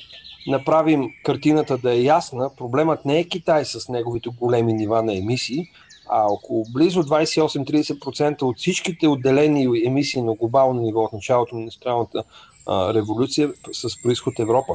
направим 0.47 1.09
картината 1.23 1.77
да 1.77 1.93
е 1.93 2.01
ясна, 2.01 2.49
проблемът 2.57 3.05
не 3.05 3.19
е 3.19 3.23
Китай 3.23 3.65
с 3.65 3.89
неговите 3.89 4.29
големи 4.29 4.73
нива 4.73 5.03
на 5.03 5.17
емисии, 5.17 5.65
а 6.09 6.25
около 6.27 6.65
близо 6.73 7.03
28-30% 7.03 8.41
от 8.41 8.57
всичките 8.57 9.07
отделени 9.07 9.85
емисии 9.85 10.21
на 10.21 10.33
глобално 10.33 10.81
ниво 10.81 11.01
от 11.01 11.13
началото 11.13 11.55
на 11.55 11.61
индустриалната 11.61 12.23
революция 12.69 13.53
с 13.73 14.01
происход 14.01 14.39
Европа. 14.39 14.73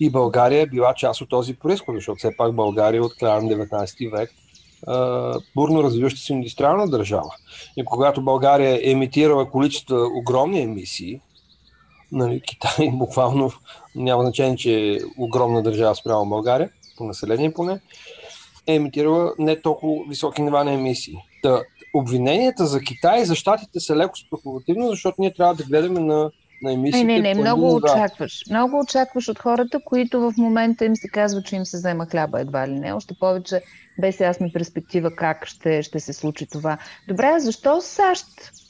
И 0.00 0.10
България 0.10 0.62
е 0.62 0.66
била 0.66 0.94
част 0.94 1.20
от 1.20 1.28
този 1.28 1.54
происход, 1.54 1.94
защото 1.94 2.18
все 2.18 2.36
пак 2.36 2.54
България 2.54 2.98
е 2.98 3.02
от 3.02 3.14
края 3.14 3.42
на 3.42 3.48
19 3.48 4.16
век 4.16 4.30
бурно 5.54 5.82
развиваща 5.82 6.20
се 6.20 6.32
индустриална 6.32 6.88
държава. 6.88 7.34
И 7.76 7.84
когато 7.84 8.22
България 8.22 8.74
е 8.74 8.90
емитирала 8.90 9.50
количество 9.50 9.96
огромни 10.20 10.60
емисии, 10.60 11.20
нали, 12.12 12.40
Китай 12.40 12.90
буквално 12.92 13.52
няма 13.94 14.22
значение, 14.22 14.56
че 14.56 14.92
е 14.92 14.98
огромна 15.18 15.62
държава 15.62 15.94
спрямо 15.94 16.26
България, 16.26 16.70
по 16.96 17.04
население 17.04 17.54
поне, 17.54 17.80
е 18.66 18.74
емитирала 18.74 19.32
не 19.38 19.60
толкова 19.60 20.04
високи 20.08 20.42
нива 20.42 20.64
на 20.64 20.72
емисии. 20.72 21.16
Та, 21.42 21.62
обвиненията 21.94 22.66
за 22.66 22.80
Китай 22.80 23.20
и 23.20 23.24
за 23.24 23.34
щатите 23.34 23.80
са 23.80 23.96
леко 23.96 24.16
спекулативни, 24.16 24.88
защото 24.88 25.16
ние 25.18 25.34
трябва 25.34 25.54
да 25.54 25.64
гледаме 25.64 26.00
на, 26.00 26.30
на 26.62 26.72
емисиите. 26.72 27.04
Не, 27.04 27.20
не, 27.20 27.34
не, 27.34 27.40
много 27.40 27.74
очакваш. 27.74 28.42
Много 28.50 28.80
очакваш 28.80 29.28
от 29.28 29.38
хората, 29.38 29.80
които 29.84 30.20
в 30.20 30.34
момента 30.38 30.84
им 30.84 30.96
се 30.96 31.08
казва, 31.08 31.42
че 31.42 31.56
им 31.56 31.64
се 31.64 31.76
взема 31.76 32.06
хляба 32.06 32.40
едва 32.40 32.68
ли 32.68 32.72
не. 32.72 32.92
Още 32.92 33.14
повече 33.20 33.62
без 34.00 34.20
ясна 34.20 34.50
перспектива 34.52 35.16
как 35.16 35.46
ще, 35.46 35.82
ще 35.82 36.00
се 36.00 36.12
случи 36.12 36.46
това. 36.46 36.78
Добре, 37.08 37.34
защо 37.38 37.80
САЩ 37.80 38.26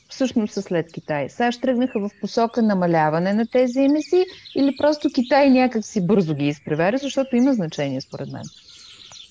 всъщност 0.09 0.55
са 0.55 0.63
след 0.63 0.93
Китай? 0.93 1.29
САЩ 1.29 1.61
тръгнаха 1.61 2.01
в 2.01 2.11
посока 2.21 2.63
намаляване 2.63 3.33
на 3.33 3.47
тези 3.47 3.81
емисии 3.81 4.25
или 4.57 4.77
просто 4.79 5.09
Китай 5.15 5.51
някак 5.51 5.85
си 5.85 6.07
бързо 6.07 6.35
ги 6.35 6.47
изпреваря, 6.47 6.99
защото 6.99 7.37
има 7.37 7.53
значение 7.53 8.01
според 8.01 8.33
мен. 8.33 8.43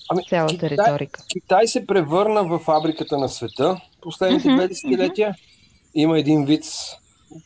Ами, 0.09 0.23
цялата 0.29 0.53
Китай, 0.53 0.69
риторика. 0.69 1.23
Китай 1.29 1.67
се 1.67 1.87
превърна 1.87 2.43
в 2.43 2.59
фабриката 2.59 3.17
на 3.17 3.29
света 3.29 3.81
последните 4.01 4.49
две 4.55 4.67
десетилетия. 4.67 5.35
Има 5.95 6.19
един 6.19 6.45
вид, 6.45 6.63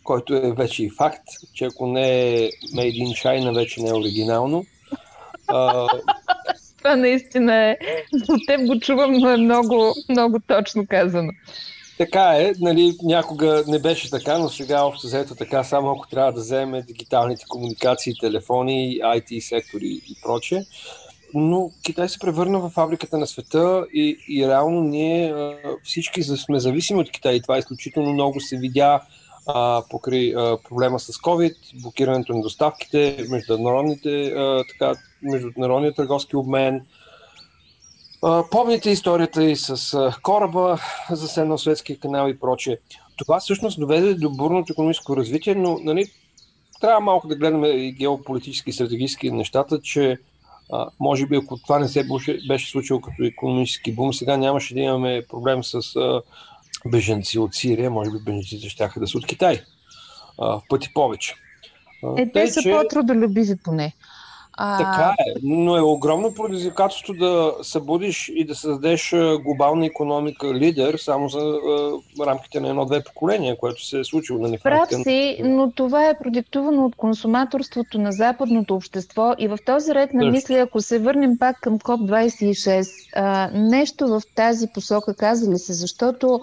който 0.03 0.35
е 0.35 0.51
вече 0.51 0.83
и 0.83 0.89
факт, 0.89 1.23
че 1.53 1.65
ако 1.65 1.87
не 1.87 2.33
е 2.33 2.49
Made 2.75 3.03
in 3.03 3.23
China, 3.23 3.55
вече 3.55 3.81
не 3.81 3.89
е 3.89 3.93
оригинално. 3.93 4.65
Това 6.77 6.95
наистина 6.95 7.55
е. 7.55 7.77
От 8.29 8.39
теб 8.47 8.67
го 8.67 8.79
чувам, 8.79 9.13
но 9.13 9.29
е 9.29 9.37
много, 9.37 9.93
много 10.09 10.39
точно 10.47 10.87
казано. 10.87 11.31
Така 11.97 12.35
е, 12.37 12.53
нали, 12.59 12.97
някога 13.03 13.63
не 13.67 13.79
беше 13.79 14.09
така, 14.09 14.37
но 14.37 14.49
сега 14.49 14.83
общо 14.83 15.07
взето 15.07 15.35
така, 15.35 15.63
само 15.63 15.91
ако 15.91 16.07
трябва 16.07 16.33
да 16.33 16.39
вземе 16.39 16.81
дигиталните 16.81 17.45
комуникации, 17.49 18.13
телефони, 18.21 18.99
IT 19.03 19.39
сектори 19.39 19.87
и 19.87 20.15
прочее. 20.23 20.63
Но 21.33 21.71
Китай 21.83 22.09
се 22.09 22.19
превърна 22.19 22.59
в 22.59 22.69
фабриката 22.69 23.17
на 23.17 23.27
света 23.27 23.85
и, 23.93 24.17
и 24.29 24.47
реално 24.47 24.83
ние 24.83 25.33
всички 25.83 26.23
сме 26.23 26.59
зависими 26.59 26.99
от 26.99 27.11
Китай. 27.11 27.35
И 27.35 27.41
това 27.41 27.57
изключително 27.57 28.13
много 28.13 28.39
се 28.39 28.57
видя 28.57 29.01
а, 29.55 29.83
покрай 29.89 30.33
а, 30.35 30.57
проблема 30.69 30.99
с 30.99 31.13
COVID, 31.13 31.81
блокирането 31.81 32.33
на 32.33 32.41
доставките, 32.41 33.25
международните, 33.29 34.25
а, 34.27 34.63
така, 34.69 34.99
международния 35.21 35.93
търговски 35.93 36.35
обмен. 36.35 36.85
А, 38.23 38.43
помните 38.51 38.89
историята 38.89 39.43
и 39.43 39.55
с 39.55 39.93
а, 39.93 40.15
кораба 40.23 40.77
за 41.11 41.27
Северно-Светския 41.27 41.99
канал 41.99 42.29
и 42.29 42.39
прочее. 42.39 42.77
Това 43.17 43.39
всъщност 43.39 43.79
доведе 43.79 44.13
до 44.13 44.29
бурното 44.29 44.73
економическо 44.73 45.17
развитие, 45.17 45.55
но 45.55 45.79
нали, 45.83 46.05
трябва 46.81 46.99
малко 46.99 47.27
да 47.27 47.35
гледаме 47.35 47.67
и 47.67 47.91
геополитически 47.91 48.69
и 48.69 48.73
стратегически 48.73 49.31
нещата, 49.31 49.81
че 49.81 50.17
а, 50.71 50.89
може 50.99 51.25
би 51.25 51.35
ако 51.35 51.57
това 51.57 51.79
не 51.79 51.87
се 51.87 52.07
беше 52.47 52.71
случило 52.71 53.01
като 53.01 53.23
економически 53.23 53.95
бум, 53.95 54.13
сега 54.13 54.37
нямаше 54.37 54.73
да 54.73 54.79
имаме 54.79 55.25
проблем 55.29 55.63
с 55.63 55.95
а, 55.95 56.21
беженци 56.85 57.39
от 57.39 57.55
Сирия, 57.55 57.91
може 57.91 58.11
би 58.11 58.19
беженците 58.19 58.69
ще 58.69 58.89
да 58.97 59.07
са 59.07 59.17
от 59.17 59.27
Китай. 59.27 59.61
А, 60.39 60.47
в 60.47 60.61
пъти 60.69 60.93
повече. 60.93 61.35
А, 62.03 62.21
е, 62.21 62.31
те 62.31 62.47
са 62.47 62.61
че... 62.61 62.71
по-трудолюбиви 62.71 63.55
поне. 63.63 63.93
А... 64.53 64.77
Така 64.77 65.15
е, 65.19 65.33
но 65.43 65.77
е 65.77 65.81
огромно 65.81 66.33
предизвикателство 66.33 67.13
да 67.13 67.53
събудиш 67.61 68.31
и 68.35 68.45
да 68.45 68.55
създадеш 68.55 69.13
глобална 69.43 69.85
економика 69.85 70.53
лидер 70.53 70.97
само 70.97 71.29
за 71.29 71.39
а, 71.39 72.25
рамките 72.25 72.59
на 72.59 72.69
едно-две 72.69 73.03
поколения, 73.03 73.57
което 73.57 73.85
се 73.85 73.99
е 73.99 74.03
случило. 74.03 74.47
на 74.47 74.57
Прав 74.63 74.89
си, 75.03 75.37
но 75.43 75.71
това 75.71 76.09
е 76.09 76.17
продиктувано 76.17 76.85
от 76.85 76.95
консуматорството 76.95 77.99
на 77.99 78.11
западното 78.11 78.75
общество 78.75 79.33
и 79.37 79.47
в 79.47 79.57
този 79.65 79.93
ред 79.95 80.13
на 80.13 80.31
мисли, 80.31 80.55
ако 80.55 80.81
се 80.81 80.99
върнем 80.99 81.37
пак 81.37 81.59
към 81.61 81.79
КОП-26, 81.79 82.87
а, 83.15 83.49
нещо 83.53 84.07
в 84.07 84.21
тази 84.35 84.67
посока 84.73 85.15
казали 85.15 85.57
се, 85.57 85.73
защото 85.73 86.41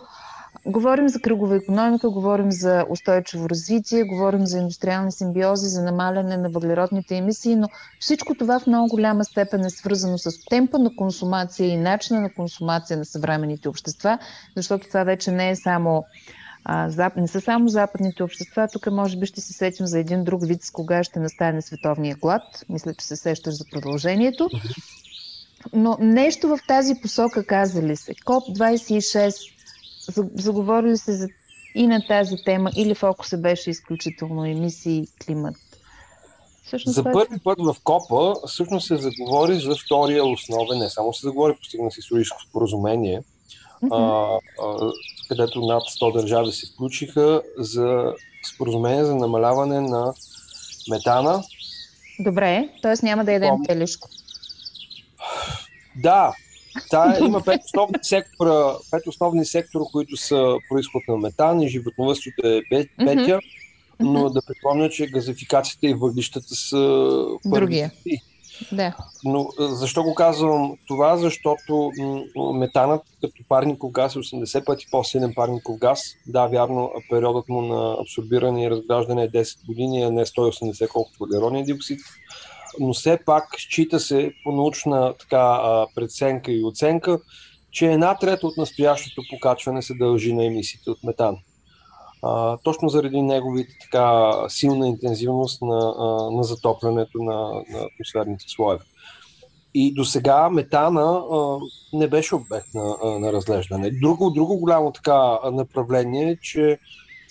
Говорим 0.67 1.09
за 1.09 1.21
кръгова 1.21 1.57
економика, 1.57 2.11
говорим 2.11 2.53
за 2.53 2.85
устойчиво 2.91 3.51
развитие, 3.51 4.05
говорим 4.05 4.47
за 4.47 4.59
индустриални 4.59 5.13
симбиози, 5.13 5.67
за 5.67 5.83
намаляне 5.83 6.37
на 6.37 6.51
въглеродните 6.51 7.17
емисии, 7.17 7.57
но 7.57 7.69
всичко 8.01 8.35
това 8.35 8.61
в 8.61 8.67
много 8.67 8.89
голяма 8.89 9.25
степен 9.25 9.65
е 9.65 9.71
свързано 9.71 10.19
с 10.19 10.45
темпа 10.51 10.79
на 10.79 10.97
консумация 10.97 11.69
и 11.69 11.77
начина 11.77 12.21
на 12.21 12.35
консумация 12.35 12.97
на 12.97 13.05
съвременните 13.05 13.69
общества, 13.69 14.19
защото 14.57 14.89
това 14.89 15.05
вече 15.05 15.31
не 15.31 15.51
е 15.51 15.57
само 15.57 16.05
а, 16.65 17.11
не 17.17 17.29
са 17.29 17.41
само 17.41 17.69
западните 17.69 18.23
общества. 18.23 18.69
Тук 18.73 18.87
може 18.87 19.17
би 19.17 19.27
ще 19.27 19.41
се 19.41 19.53
сетим 19.53 19.87
за 19.87 19.99
един 19.99 20.25
друг 20.25 20.47
вид, 20.47 20.63
с 20.63 20.71
кога 20.71 21.05
ще 21.05 21.21
настане 21.21 21.63
световния 21.63 22.17
глад. 22.17 22.43
Мисля, 22.69 22.95
че 22.95 23.07
се 23.07 23.17
сещаш 23.17 23.55
за 23.55 23.65
продължението. 23.73 24.49
Но 25.73 25.97
нещо 26.01 26.49
в 26.49 26.59
тази 26.69 26.95
посока 27.03 27.47
казали 27.47 27.97
се. 27.97 28.15
КОП-26 28.15 29.58
заговорили 30.35 30.97
се 30.97 31.13
за 31.13 31.29
и 31.75 31.87
на 31.87 32.07
тази 32.07 32.37
тема, 32.45 32.71
или 32.77 32.95
фокуса 32.95 33.39
беше 33.39 33.71
изключително 33.71 34.45
емисии 34.45 34.99
и 34.99 35.25
климат? 35.25 35.55
Всъщност, 36.65 36.95
за 36.95 37.05
първи 37.05 37.39
път 37.45 37.59
в 37.61 37.77
КОПА 37.85 38.35
всъщност 38.47 38.87
се 38.87 38.97
заговори 38.97 39.61
за 39.61 39.77
втория 39.85 40.25
основен, 40.25 40.79
не 40.79 40.91
само 40.91 41.15
се 41.15 41.27
заговори, 41.27 41.55
постигна 41.55 41.91
се 41.91 42.01
историческо 42.01 42.43
споразумение, 42.43 43.23
mm-hmm. 43.83 43.89
а, 43.93 44.65
а, 44.65 44.93
където 45.29 45.61
над 45.61 45.83
100 45.83 46.13
държави 46.13 46.53
се 46.53 46.67
включиха 46.67 47.43
за 47.59 48.13
споразумение 48.55 49.05
за 49.05 49.15
намаляване 49.15 49.81
на 49.81 50.15
метана. 50.91 51.43
Добре, 52.21 52.69
т.е. 52.83 52.95
няма 53.03 53.25
да 53.25 53.33
ядем 53.33 53.65
телешко. 53.67 54.09
Да, 55.97 56.33
Та, 56.91 57.17
има 57.21 57.41
пет 57.41 57.61
основни, 57.65 57.99
сектора, 58.03 58.73
пет 58.91 59.07
основни 59.07 59.45
сектора, 59.45 59.85
които 59.93 60.17
са 60.17 60.57
происход 60.69 61.03
на 61.09 61.17
метан 61.17 61.61
и 61.61 61.69
животновъдството 61.69 62.47
е 62.47 62.61
петия, 62.69 63.39
mm-hmm. 63.39 63.43
но 64.01 64.31
да 64.31 64.43
припомня, 64.47 64.91
че 64.91 65.07
газификацията 65.07 65.87
и 65.87 65.95
въглищата 65.95 66.55
са 66.55 67.25
Другия. 67.45 67.93
Да. 68.73 68.97
Но 69.25 69.49
защо 69.59 70.03
го 70.03 70.15
казвам 70.15 70.77
това? 70.87 71.17
Защото 71.17 71.93
метанът 72.55 73.03
като 73.21 73.43
парников 73.49 73.91
газ 73.93 74.17
е 74.17 74.19
80 74.19 74.65
пъти 74.65 74.87
по-силен 74.91 75.33
парников 75.35 75.79
газ. 75.79 76.01
Да, 76.27 76.47
вярно, 76.47 76.93
периодът 77.11 77.49
му 77.49 77.63
на 77.63 77.97
абсорбиране 78.01 78.65
и 78.65 78.71
разграждане 78.71 79.23
е 79.23 79.29
10 79.29 79.67
години, 79.67 80.03
а 80.03 80.11
не 80.11 80.25
180 80.25 80.89
колкото 80.89 81.19
въглеродния 81.21 81.65
диоксид. 81.65 82.01
Но 82.81 82.93
все 82.93 83.19
пак 83.27 83.45
счита 83.59 84.01
се 84.01 84.33
по 84.45 84.53
научна 84.53 85.15
така, 85.21 85.61
преценка 85.95 86.53
и 86.53 86.65
оценка, 86.65 87.19
че 87.71 87.93
една 87.93 88.15
трета 88.19 88.47
от 88.47 88.57
настоящото 88.57 89.23
покачване 89.31 89.83
се 89.83 89.95
дължи 89.95 90.33
на 90.33 90.45
емисиите 90.45 90.91
от 90.91 91.05
метан. 91.05 91.37
А, 92.23 92.57
точно 92.57 92.89
заради 92.89 93.23
неговите 93.23 93.71
така 93.81 94.33
силна 94.49 94.89
интензивност 94.89 95.63
на, 95.63 95.95
а, 95.99 96.31
на 96.31 96.43
затоплянето 96.43 97.19
на, 97.19 97.53
на 97.71 97.87
атмосферните 97.95 98.45
слоеве. 98.49 98.85
И 99.75 99.95
до 99.95 100.05
сега 100.05 100.51
метана 100.51 101.23
а, 101.33 101.59
не 101.93 102.09
беше 102.09 102.35
обект 102.35 102.75
на, 102.75 102.97
а, 103.05 103.19
на 103.19 103.33
разглеждане. 103.33 103.91
Друго, 103.91 104.31
друго 104.31 104.59
голямо 104.59 104.93
така 104.93 105.39
направление 105.53 106.31
е, 106.31 106.37
че 106.43 106.79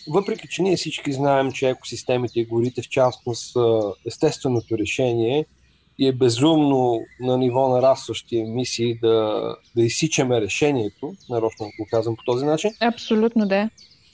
въпреки, 0.08 0.48
че 0.48 0.62
ние 0.62 0.76
всички 0.76 1.12
знаем, 1.12 1.52
че 1.52 1.70
екосистемите 1.70 2.40
и 2.40 2.46
горите 2.46 2.82
в 2.82 2.90
частност 2.90 3.54
са 3.54 3.82
естественото 4.06 4.78
решение 4.78 5.46
и 6.00 6.08
е 6.08 6.12
безумно 6.12 7.00
на 7.20 7.38
ниво 7.38 7.70
нарастващи 7.70 8.38
емисии 8.38 9.00
да, 9.00 9.56
да 9.76 9.84
изсичаме 9.84 10.42
решението, 10.42 11.14
нарочно 11.30 11.66
го 11.66 11.88
казвам 11.92 12.16
по 12.16 12.24
този 12.24 12.46
начин. 12.46 12.72
Абсолютно 12.82 13.48
да. 13.48 13.70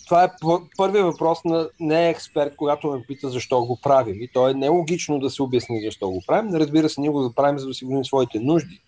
Това 0.05 0.23
е 0.23 0.31
първият 0.77 1.05
въпрос 1.05 1.39
на 1.45 1.69
не 1.79 2.07
е 2.07 2.09
експерт, 2.09 2.55
когато 2.55 2.87
ме 2.87 3.03
пита 3.07 3.29
защо 3.29 3.65
го 3.65 3.79
правим. 3.81 4.21
И 4.21 4.27
то 4.27 4.49
е 4.49 4.53
нелогично 4.53 5.19
да 5.19 5.29
се 5.29 5.43
обясни 5.43 5.81
защо 5.85 6.09
го 6.09 6.23
правим. 6.27 6.55
Разбира 6.55 6.89
се, 6.89 7.01
ние 7.01 7.09
го 7.09 7.33
правим, 7.35 7.59
за 7.59 7.67
да 7.67 7.73
си 7.73 7.85
годим 7.85 8.05
своите 8.05 8.39
нужди. 8.39 8.81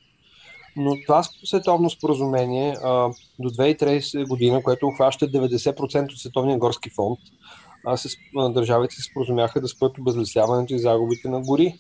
Но 0.76 0.96
това 1.06 1.24
световно 1.24 1.90
споразумение 1.90 2.76
а, 2.84 3.10
до 3.40 3.50
2030 3.50 4.28
година, 4.28 4.64
което 4.64 4.88
обхваща 4.88 5.28
90% 5.28 6.12
от 6.12 6.20
световния 6.20 6.58
горски 6.58 6.90
фонд, 6.90 7.20
а 7.86 7.98
се, 7.98 8.10
а, 8.38 8.50
държавите 8.50 8.96
се 8.96 9.02
споразумяха 9.02 9.62
да 9.62 9.68
спрат 9.68 9.98
обезлесяването 9.98 10.74
и 10.74 10.80
загубите 10.80 11.30
на 11.30 11.42
гори, 11.42 11.76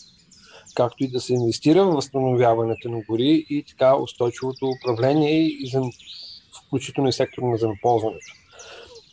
както 0.75 1.03
и 1.03 1.11
да 1.11 1.19
се 1.21 1.33
инвестира 1.33 1.85
в 1.85 1.91
възстановяването 1.91 2.89
на 2.89 3.01
гори 3.09 3.45
и 3.49 3.65
така 3.69 3.97
устойчивото 3.97 4.71
управление 4.81 5.41
и 5.41 5.67
за, 5.67 5.81
включително 6.67 7.09
и 7.09 7.13
сектор 7.13 7.41
на 7.41 7.57
земеползването. 7.57 8.33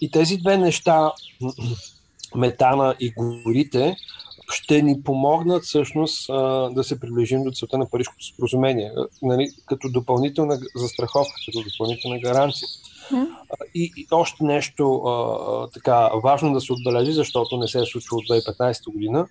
И 0.01 0.11
тези 0.11 0.37
две 0.37 0.59
неща, 0.59 1.13
метана 2.35 2.95
и 3.01 3.13
горите, 3.13 3.97
ще 4.53 4.83
ни 4.83 5.03
помогнат 5.03 5.65
всъщност 5.65 6.27
да 6.75 6.85
се 6.85 7.01
приближим 7.01 7.43
до 7.45 7.51
целта 7.51 7.79
на 7.79 7.91
Парижското 7.91 8.25
споразумение, 8.25 8.93
нали, 9.23 9.49
като 9.67 9.89
допълнителна 9.91 10.59
застраховка, 10.77 11.33
като 11.47 11.65
допълнителна 11.71 12.19
гаранция. 12.19 12.69
Mm. 13.13 13.27
И, 13.75 13.93
и 13.97 14.07
още 14.11 14.45
нещо 14.45 14.95
а, 14.95 15.69
така 15.75 16.11
важно 16.25 16.53
да 16.53 16.61
се 16.61 16.73
отбележи, 16.73 17.13
защото 17.13 17.57
не 17.57 17.69
се 17.69 17.79
е 17.79 17.87
случило 17.87 18.19
от 18.19 18.25
2015 18.25 18.93
година, 18.93 19.27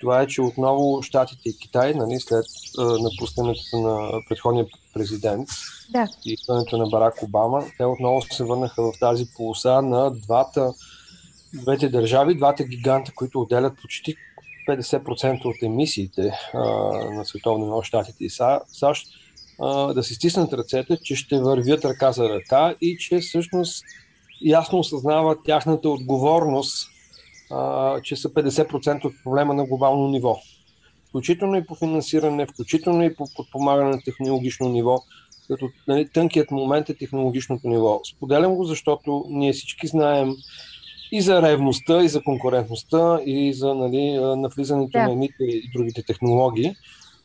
това 0.00 0.22
е, 0.22 0.26
че 0.26 0.42
отново 0.42 1.02
Штатите 1.02 1.48
и 1.48 1.58
Китай, 1.58 1.94
нали, 1.94 2.20
след 2.20 2.44
а, 2.78 2.82
напускането 2.82 3.76
на 3.78 4.20
предходния 4.28 4.66
президент 4.94 5.48
да. 5.90 6.08
и 6.26 6.32
изпълнението 6.32 6.78
на 6.78 6.86
Барак 6.86 7.22
Обама, 7.22 7.64
те 7.78 7.84
отново 7.84 8.22
се 8.22 8.44
върнаха 8.44 8.82
в 8.82 8.92
тази 9.00 9.26
полоса 9.36 9.82
на 9.82 10.10
двата, 10.10 10.72
двете 11.54 11.88
държави, 11.88 12.36
двата 12.36 12.64
гиганта, 12.64 13.12
които 13.14 13.40
отделят 13.40 13.80
почти 13.82 14.16
50% 14.68 15.44
от 15.44 15.62
емисиите 15.62 16.32
а, 16.54 16.58
на 17.10 17.24
световно 17.24 17.64
ниво, 17.64 17.82
Штатите 17.82 18.24
и 18.24 18.30
САЩ, 18.68 19.06
да 19.94 20.02
си 20.02 20.14
стиснат 20.14 20.52
ръцете, 20.52 20.98
че 21.02 21.16
ще 21.16 21.38
вървят 21.38 21.84
ръка 21.84 22.12
за 22.12 22.28
ръка 22.28 22.74
и 22.80 22.96
че 22.98 23.18
всъщност 23.18 23.84
ясно 24.44 24.78
осъзнават 24.78 25.38
тяхната 25.44 25.88
отговорност, 25.88 26.88
а, 27.50 28.00
че 28.00 28.16
са 28.16 28.28
50% 28.28 29.04
от 29.04 29.12
проблема 29.24 29.54
на 29.54 29.64
глобално 29.64 30.08
ниво. 30.08 30.38
Включително 31.08 31.56
и 31.56 31.66
по 31.66 31.74
финансиране, 31.74 32.46
включително 32.46 33.04
и 33.04 33.14
по 33.14 33.24
подпомагане 33.36 33.90
на 33.90 34.00
технологично 34.04 34.68
ниво, 34.68 34.98
като 35.48 35.68
нали, 35.88 36.08
тънкият 36.08 36.50
момент 36.50 36.90
е 36.90 36.94
технологичното 36.94 37.68
ниво. 37.68 38.00
Споделям 38.04 38.54
го, 38.54 38.64
защото 38.64 39.24
ние 39.28 39.52
всички 39.52 39.86
знаем, 39.86 40.34
и 41.14 41.20
за 41.20 41.42
ревността, 41.42 42.02
и 42.02 42.08
за 42.08 42.22
конкурентността, 42.22 43.20
и 43.26 43.52
за 43.52 43.74
нали, 43.74 44.18
навлизането 44.36 44.90
да. 44.92 45.02
на 45.02 45.12
едните 45.12 45.44
и 45.44 45.70
другите 45.74 46.02
технологии. 46.02 46.74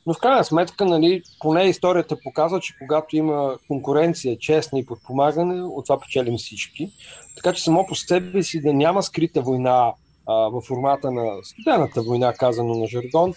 Но 0.06 0.14
в 0.14 0.20
крайна 0.20 0.44
сметка, 0.44 0.86
нали, 0.86 1.22
поне 1.40 1.64
историята 1.64 2.18
показва, 2.24 2.60
че 2.60 2.76
когато 2.80 3.16
има 3.16 3.58
конкуренция, 3.68 4.38
честна 4.38 4.80
и 4.80 4.86
подпомагане, 4.86 5.62
от 5.62 5.86
това 5.86 6.00
печелим 6.00 6.38
всички. 6.38 6.92
Така 7.36 7.54
че 7.54 7.64
само 7.64 7.86
по 7.88 7.96
себе 7.96 8.44
си 8.44 8.62
да 8.62 8.74
няма 8.74 9.04
скрита 9.04 9.42
война 9.42 9.94
а, 10.28 10.34
в 10.34 10.62
формата 10.62 11.12
на 11.12 11.44
студената 11.44 12.02
война, 12.02 12.34
казано 12.34 12.74
на 12.74 12.88
жаргон, 12.88 13.34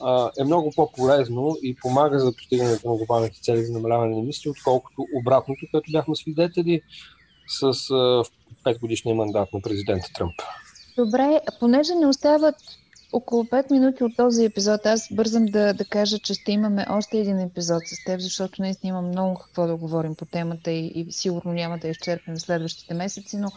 а, 0.00 0.30
е 0.40 0.44
много 0.44 0.72
по-полезно 0.76 1.56
и 1.62 1.76
помага 1.76 2.18
за 2.18 2.32
постигането 2.32 2.90
на 2.90 2.96
глобалните 2.96 3.40
цели 3.40 3.64
за 3.64 3.72
намаляване 3.72 4.14
на 4.14 4.20
емисии, 4.20 4.50
отколкото 4.50 5.06
обратното, 5.20 5.66
което 5.70 5.92
бяхме 5.92 6.16
свидетели 6.16 6.82
с 7.48 7.62
а, 7.62 8.24
5 8.64 8.80
годишния 8.80 9.14
мандат 9.14 9.48
на 9.52 9.60
президента 9.60 10.12
Тръмп. 10.14 10.34
Добре, 10.96 11.40
понеже 11.60 11.94
не 11.94 12.06
остават 12.06 12.56
около 13.12 13.44
5 13.44 13.70
минути 13.70 14.04
от 14.04 14.16
този 14.16 14.44
епизод, 14.44 14.86
аз 14.86 15.08
бързам 15.12 15.46
да, 15.46 15.74
да 15.74 15.84
кажа, 15.84 16.18
че 16.18 16.34
ще 16.34 16.52
имаме 16.52 16.86
още 16.90 17.18
един 17.18 17.40
епизод 17.40 17.82
с 17.86 18.04
теб, 18.04 18.20
защото 18.20 18.62
наистина 18.62 18.88
има 18.88 19.02
много 19.02 19.38
какво 19.38 19.66
да 19.66 19.76
говорим 19.76 20.14
по 20.14 20.24
темата 20.24 20.70
и, 20.70 20.86
и 20.86 21.12
сигурно 21.12 21.52
няма 21.52 21.78
да 21.78 21.88
изчерпим 21.88 22.36
следващите 22.38 22.94
месеци, 22.94 23.36
но 23.36 23.48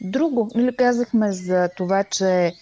друго, 0.00 0.50
нали 0.54 0.76
казахме 0.76 1.32
за 1.32 1.68
това, 1.76 2.04
че 2.04 2.52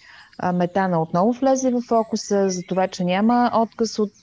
метана 0.53 1.01
отново 1.01 1.31
влезе 1.31 1.71
в 1.71 1.81
фокуса, 1.81 2.49
за 2.49 2.63
това, 2.63 2.87
че 2.87 3.03
няма 3.03 3.51
отказ 3.55 3.99
от 3.99 4.13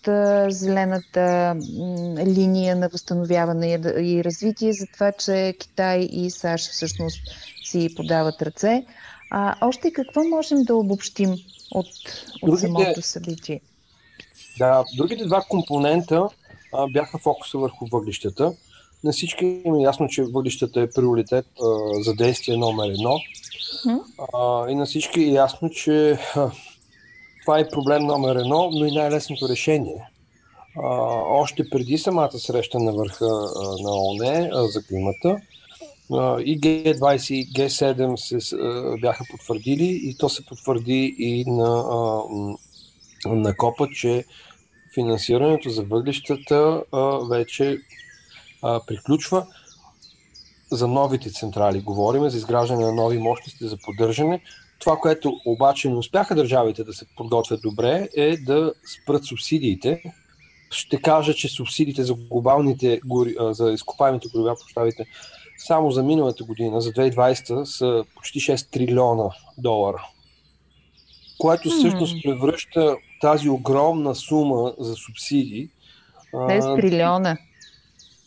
зелената 0.48 1.56
линия 2.26 2.76
на 2.76 2.88
възстановяване 2.88 3.66
и, 3.66 3.78
и 4.16 4.24
развитие, 4.24 4.72
за 4.72 4.86
това, 4.86 5.12
че 5.12 5.54
Китай 5.58 6.00
и 6.00 6.30
САЩ 6.30 6.70
всъщност 6.70 7.20
си 7.64 7.94
подават 7.96 8.42
ръце. 8.42 8.84
А, 9.30 9.66
още 9.66 9.92
какво 9.92 10.24
можем 10.24 10.62
да 10.62 10.74
обобщим 10.76 11.30
от, 11.74 11.86
от 12.42 12.50
другите, 12.50 12.66
самото 12.66 13.02
събитие? 13.02 13.60
Да, 14.58 14.84
другите 14.96 15.24
два 15.24 15.42
компонента 15.48 16.28
а, 16.72 16.86
бяха 16.88 17.18
фокуса 17.18 17.58
върху 17.58 17.86
въглищата. 17.86 18.52
На 19.04 19.12
всички 19.12 19.44
им 19.64 19.74
е 19.74 19.82
ясно, 19.82 20.08
че 20.08 20.22
въглищата 20.22 20.80
е 20.80 20.90
приоритет 20.90 21.46
а, 21.62 22.02
за 22.02 22.14
действие 22.14 22.56
номер 22.56 22.88
едно. 22.88 23.20
А, 24.34 24.70
и 24.70 24.74
на 24.74 24.86
всички 24.86 25.20
е 25.20 25.32
ясно, 25.32 25.70
че 25.70 26.18
а, 26.36 26.50
това 27.44 27.58
е 27.58 27.68
проблем 27.68 28.06
номер 28.06 28.36
едно, 28.36 28.70
но 28.72 28.86
и 28.86 28.92
най-лесното 28.92 29.48
решение. 29.48 30.08
А, 30.76 30.88
още 31.26 31.70
преди 31.70 31.98
самата 31.98 32.38
среща 32.38 32.78
на 32.78 32.92
върха 32.92 33.26
а, 33.26 33.82
на 33.82 33.90
ОНЕ 34.10 34.50
за 34.52 34.82
климата, 34.86 35.36
и 36.44 36.60
G20 36.60 37.32
и 37.34 37.46
G7 37.46 38.16
се 38.16 38.56
бяха 39.00 39.24
потвърдили 39.30 40.00
и 40.02 40.16
то 40.18 40.28
се 40.28 40.46
потвърди 40.46 41.14
и 41.18 41.44
на, 41.46 41.84
на 43.26 43.56
КОПА, 43.56 43.88
че 43.94 44.24
финансирането 44.94 45.70
за 45.70 45.82
въглищата 45.82 46.82
вече 47.30 47.78
приключва 48.86 49.46
за 50.72 50.88
новите 50.88 51.30
централи. 51.30 51.80
Говорим 51.80 52.28
за 52.28 52.36
изграждане 52.36 52.84
на 52.84 52.92
нови 52.92 53.18
мощности 53.18 53.68
за 53.68 53.76
поддържане. 53.84 54.42
Това, 54.78 54.96
което 54.96 55.32
обаче 55.46 55.88
не 55.88 55.96
успяха 55.96 56.34
държавите 56.34 56.84
да 56.84 56.92
се 56.92 57.06
подготвят 57.16 57.60
добре, 57.62 58.08
е 58.16 58.36
да 58.36 58.72
спрат 59.02 59.24
субсидиите. 59.24 60.02
Ще 60.70 61.02
кажа, 61.02 61.34
че 61.34 61.48
субсидиите 61.48 62.04
за 62.04 62.14
глобалните, 62.14 63.00
за 63.38 63.72
изкопаемите 63.72 64.28
горива, 64.28 64.56
прощавайте, 64.60 65.06
само 65.58 65.90
за 65.90 66.02
миналата 66.02 66.44
година, 66.44 66.80
за 66.80 66.92
2020, 66.92 67.64
са 67.64 68.04
почти 68.14 68.40
6 68.40 68.70
трилиона 68.70 69.30
долара. 69.58 70.06
Което 71.38 71.70
всъщност 71.70 72.16
превръща 72.24 72.96
тази 73.20 73.48
огромна 73.48 74.14
сума 74.14 74.74
за 74.78 74.94
субсидии. 74.94 75.68
10 76.34 76.80
трилиона. 76.80 77.36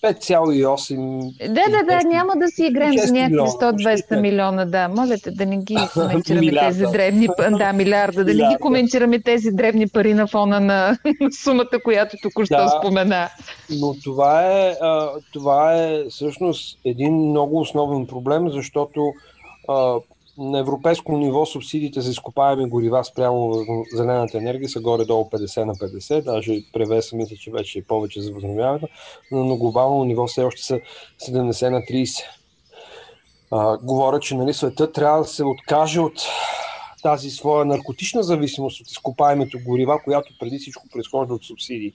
5,8. 0.03 1.47
Да, 1.47 1.53
да, 1.53 1.83
да, 1.83 2.07
няма 2.07 2.33
да 2.35 2.47
си 2.47 2.65
играем 2.65 2.97
за 2.97 3.13
някакви 3.13 3.37
100-200 3.37 4.21
милиона, 4.21 4.65
да. 4.65 4.87
Молете 4.87 5.31
да 5.31 5.45
не 5.45 5.57
ги 5.57 5.77
коментираме 5.93 6.51
тези 6.51 6.83
древни 6.91 7.27
да, 7.57 7.73
милиарда, 7.73 8.25
да 8.25 8.33
не 8.33 8.49
ги 8.49 8.55
коментираме 8.61 9.21
тези 9.21 9.51
древни 9.51 9.87
пари 9.87 10.13
на 10.13 10.27
фона 10.27 10.59
на 10.59 10.97
сумата, 11.43 11.79
която 11.83 12.17
току-що 12.21 12.57
да, 12.57 12.67
спомена. 12.67 13.29
Но 13.69 13.95
това 14.03 14.43
е, 14.43 14.75
това 15.33 15.75
е 15.75 16.03
всъщност 16.09 16.79
един 16.85 17.13
много 17.13 17.59
основен 17.59 18.07
проблем, 18.07 18.49
защото 18.49 19.13
на 20.37 20.59
европейско 20.59 21.17
ниво 21.17 21.45
субсидиите 21.45 22.01
за 22.01 22.11
изкопаеми 22.11 22.69
горива 22.69 23.03
спрямо 23.03 23.65
зелената 23.93 24.37
енергия 24.37 24.69
са 24.69 24.81
горе-долу 24.81 25.29
50 25.29 25.63
на 25.63 25.75
50, 25.75 26.23
даже 26.23 26.71
превеса 26.73 27.15
мисля, 27.15 27.35
че 27.35 27.51
вече 27.51 27.79
е 27.79 27.83
повече 27.83 28.21
за 28.21 28.33
възобновяването, 28.33 28.87
но 29.31 29.45
на 29.45 29.55
глобално 29.55 30.03
ниво 30.03 30.27
все 30.27 30.43
още 30.43 30.63
са 30.63 30.79
70 31.29 31.69
на 31.69 31.79
30. 31.81 32.23
А, 33.51 33.77
говоря, 33.77 34.19
че 34.19 34.35
нали, 34.35 34.53
света 34.53 34.91
трябва 34.91 35.19
да 35.19 35.27
се 35.27 35.43
откаже 35.43 35.99
от 35.99 36.21
тази 37.03 37.29
своя 37.29 37.65
наркотична 37.65 38.23
зависимост 38.23 38.81
от 38.81 38.91
изкопаемите 38.91 39.57
горива, 39.57 40.01
която 40.03 40.33
преди 40.39 40.57
всичко 40.57 40.87
произхожда 40.91 41.33
от 41.33 41.43
субсидии. 41.43 41.93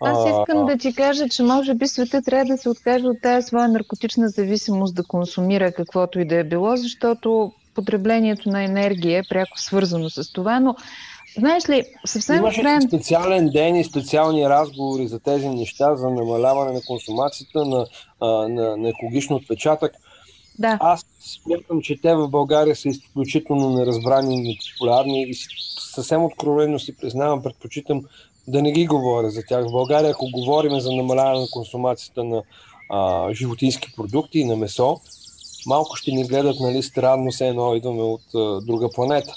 Аз 0.00 0.28
искам 0.28 0.66
да 0.66 0.78
ти 0.78 0.94
кажа, 0.94 1.28
че 1.28 1.42
може 1.42 1.74
би 1.74 1.86
света 1.86 2.22
трябва 2.22 2.44
да 2.44 2.58
се 2.58 2.68
откаже 2.68 3.06
от 3.06 3.22
тази 3.22 3.46
своя 3.46 3.68
наркотична 3.68 4.28
зависимост 4.28 4.94
да 4.94 5.04
консумира 5.04 5.72
каквото 5.72 6.20
и 6.20 6.24
да 6.24 6.36
е 6.36 6.44
било, 6.44 6.76
защото 6.76 7.52
потреблението 7.74 8.48
на 8.48 8.62
енергия 8.62 9.18
е 9.18 9.28
пряко 9.28 9.60
свързано 9.60 10.10
с 10.10 10.32
това, 10.32 10.60
но 10.60 10.76
Знаеш 11.38 11.68
ли, 11.68 11.84
съвсем 12.06 12.36
Имаше 12.36 12.60
крайен... 12.60 12.82
специален 12.82 13.48
ден 13.48 13.76
и 13.76 13.84
специални 13.84 14.48
разговори 14.48 15.06
за 15.06 15.20
тези 15.20 15.48
неща, 15.48 15.94
за 15.94 16.10
намаляване 16.10 16.72
на 16.72 16.80
консумацията, 16.86 17.64
на, 17.64 17.86
на, 18.48 18.76
на 18.76 18.88
екологично 18.88 19.36
отпечатък. 19.36 19.92
Да. 20.58 20.78
Аз 20.80 21.06
смятам, 21.20 21.82
че 21.82 22.00
те 22.00 22.14
в 22.14 22.28
България 22.28 22.76
са 22.76 22.88
изключително 22.88 23.70
неразбрани 23.70 24.34
и 24.34 24.48
непопулярни 24.48 25.22
и 25.22 25.34
съвсем 25.94 26.24
откровено 26.24 26.78
си 26.78 26.96
признавам, 26.96 27.42
предпочитам 27.42 28.02
да 28.48 28.62
не 28.62 28.72
ги 28.72 28.86
говоря 28.86 29.30
за 29.30 29.42
тях. 29.48 29.64
В 29.64 29.72
България, 29.72 30.10
ако 30.10 30.30
говорим 30.32 30.80
за 30.80 30.92
намаляване 30.92 31.40
на 31.40 31.46
консумацията 31.52 32.24
на 32.24 32.42
а, 32.90 33.32
животински 33.34 33.92
продукти 33.96 34.38
и 34.38 34.44
на 34.44 34.56
месо, 34.56 35.00
малко 35.66 35.96
ще 35.96 36.12
ни 36.12 36.24
гледат 36.24 36.56
нали, 36.60 36.82
странно, 36.82 37.30
все 37.30 37.48
едно 37.48 37.74
идваме 37.74 38.02
от 38.02 38.34
а, 38.34 38.60
друга 38.60 38.88
планета. 38.94 39.34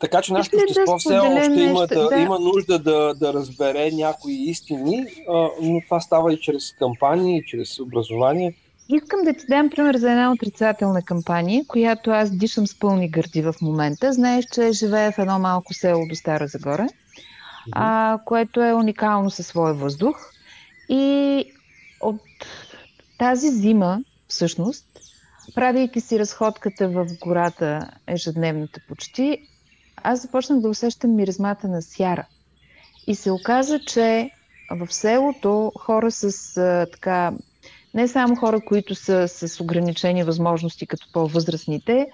Така 0.00 0.22
че 0.22 0.32
нашето 0.32 0.56
общество 0.56 0.92
да 0.92 0.98
все 0.98 1.18
още 1.18 1.60
има, 1.60 1.86
да, 1.86 2.08
да. 2.08 2.16
има 2.16 2.38
нужда 2.38 2.78
да, 2.78 3.14
да 3.14 3.32
разбере 3.32 3.90
някои 3.90 4.34
истини, 4.34 5.06
а, 5.28 5.48
но 5.62 5.80
това 5.80 6.00
става 6.00 6.32
и 6.32 6.40
чрез 6.40 6.72
кампании, 6.72 7.38
и 7.38 7.44
чрез 7.46 7.80
образование. 7.80 8.54
Искам 8.92 9.20
да 9.24 9.32
ти 9.32 9.46
дам 9.46 9.70
пример 9.70 9.96
за 9.96 10.10
една 10.10 10.32
отрицателна 10.32 11.02
кампания, 11.02 11.64
която 11.68 12.10
аз 12.10 12.30
дишам 12.30 12.66
с 12.66 12.78
пълни 12.78 13.10
гърди 13.10 13.42
в 13.42 13.54
момента. 13.62 14.12
Знаеш, 14.12 14.44
че 14.52 14.72
живея 14.72 15.12
в 15.12 15.18
едно 15.18 15.38
малко 15.38 15.74
село 15.74 16.06
до 16.08 16.14
Стара 16.14 16.46
Загора, 16.46 16.82
mm-hmm. 16.82 17.72
а, 17.72 18.18
което 18.24 18.62
е 18.62 18.72
уникално 18.72 19.30
със 19.30 19.46
своя 19.46 19.74
въздух. 19.74 20.16
И 20.88 21.44
от 22.00 22.20
тази 23.18 23.48
зима, 23.48 24.00
всъщност, 24.28 24.86
правейки 25.54 26.00
си 26.00 26.18
разходката 26.18 26.88
в 26.88 27.06
гората 27.20 27.90
ежедневната 28.06 28.80
почти, 28.88 29.38
аз 29.96 30.22
започнах 30.22 30.60
да 30.60 30.68
усещам 30.68 31.16
миризмата 31.16 31.68
на 31.68 31.82
сяра. 31.82 32.26
И 33.06 33.14
се 33.14 33.30
оказа, 33.30 33.80
че 33.80 34.30
в 34.70 34.94
селото 34.94 35.72
хора 35.78 36.10
с 36.10 36.56
а, 36.56 36.86
така, 36.92 37.32
не 37.94 38.08
само 38.08 38.36
хора, 38.36 38.60
които 38.60 38.94
са 38.94 39.28
с 39.28 39.60
ограничени 39.60 40.24
възможности, 40.24 40.86
като 40.86 41.06
по-възрастните, 41.12 42.06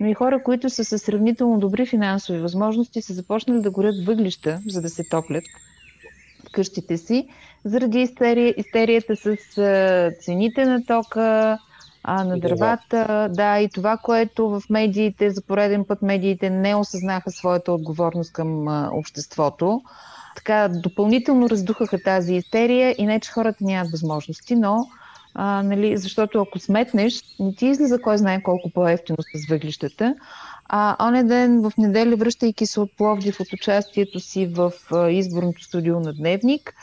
но 0.00 0.06
и 0.06 0.14
хора, 0.14 0.42
които 0.42 0.70
са 0.70 0.84
с 0.84 0.98
сравнително 0.98 1.58
добри 1.58 1.86
финансови 1.86 2.38
възможности, 2.38 3.02
са 3.02 3.12
започнали 3.12 3.60
да 3.60 3.70
горят 3.70 4.06
въглища, 4.06 4.60
за 4.66 4.82
да 4.82 4.88
се 4.88 5.04
топлят 5.04 5.44
в 6.46 6.50
къщите 6.52 6.98
си, 6.98 7.28
заради 7.64 8.00
истерия, 8.00 8.54
истерията 8.56 9.16
с 9.16 9.36
цените 10.20 10.64
на 10.64 10.84
тока, 10.86 11.58
а, 12.02 12.24
на 12.24 12.38
дървата. 12.38 13.28
Да, 13.32 13.60
и 13.60 13.68
това, 13.68 13.96
което 13.96 14.48
в 14.48 14.62
медиите, 14.70 15.30
за 15.30 15.42
пореден 15.42 15.84
път 15.84 16.02
медиите 16.02 16.50
не 16.50 16.74
осъзнаха 16.74 17.30
своята 17.30 17.72
отговорност 17.72 18.32
към 18.32 18.68
а, 18.68 18.90
обществото. 18.92 19.82
Така, 20.36 20.68
допълнително 20.68 21.50
раздухаха 21.50 22.02
тази 22.02 22.34
истерия 22.34 22.94
и 22.98 23.06
не, 23.06 23.20
че 23.20 23.32
хората 23.32 23.64
нямат 23.64 23.90
възможности, 23.92 24.56
но 24.56 24.86
а, 25.38 25.62
нали, 25.62 25.96
защото 25.96 26.40
ако 26.40 26.58
сметнеш, 26.58 27.22
не 27.40 27.54
ти 27.54 27.66
излиза 27.66 27.98
кой 28.00 28.18
знае 28.18 28.42
колко 28.42 28.70
по-ефтино 28.70 29.18
с 29.34 29.48
въглищата. 29.48 30.14
А 30.68 31.08
оня 31.08 31.24
ден 31.24 31.62
в 31.62 31.72
неделя, 31.78 32.16
връщайки 32.16 32.66
се 32.66 32.80
от 32.80 32.96
Пловдив 32.96 33.40
от 33.40 33.52
участието 33.52 34.20
си 34.20 34.46
в 34.46 34.72
а, 34.92 35.10
изборното 35.10 35.64
студио 35.64 36.00
на 36.00 36.12
Дневник, 36.12 36.74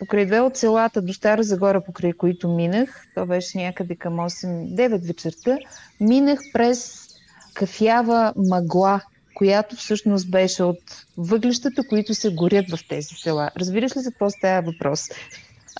Покрай 0.00 0.26
две 0.26 0.40
от 0.40 0.56
селата 0.56 1.02
до 1.02 1.12
Стара 1.12 1.42
Загора, 1.42 1.84
покрай 1.84 2.12
които 2.12 2.48
минах, 2.48 3.06
то 3.14 3.26
беше 3.26 3.58
някъде 3.58 3.96
към 3.96 4.16
8-9 4.16 5.06
вечерта, 5.06 5.58
минах 6.00 6.40
през 6.52 7.08
кафява 7.54 8.32
мъгла, 8.36 9.00
която 9.34 9.76
всъщност 9.76 10.30
беше 10.30 10.62
от 10.62 11.06
въглищата, 11.16 11.88
които 11.88 12.14
се 12.14 12.34
горят 12.34 12.70
в 12.70 12.88
тези 12.88 13.14
села. 13.14 13.50
Разбираш 13.56 13.96
ли 13.96 14.00
за 14.00 14.10
какво 14.10 14.30
става 14.30 14.62
въпрос? 14.62 15.08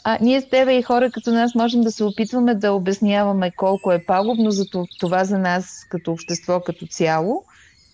А, 0.05 0.19
ние 0.21 0.41
с 0.41 0.49
тебе 0.49 0.79
и 0.79 0.83
хора 0.83 1.11
като 1.11 1.31
нас 1.31 1.55
можем 1.55 1.81
да 1.81 1.93
се 1.93 2.05
опитваме 2.05 2.55
да 2.55 2.73
обясняваме 2.73 3.51
колко 3.51 3.93
е 3.93 4.05
пагубно 4.07 4.51
за 4.51 4.65
това 5.01 5.25
за 5.25 5.39
нас 5.39 5.87
като 5.89 6.13
общество 6.13 6.61
като 6.61 6.87
цяло. 6.87 7.45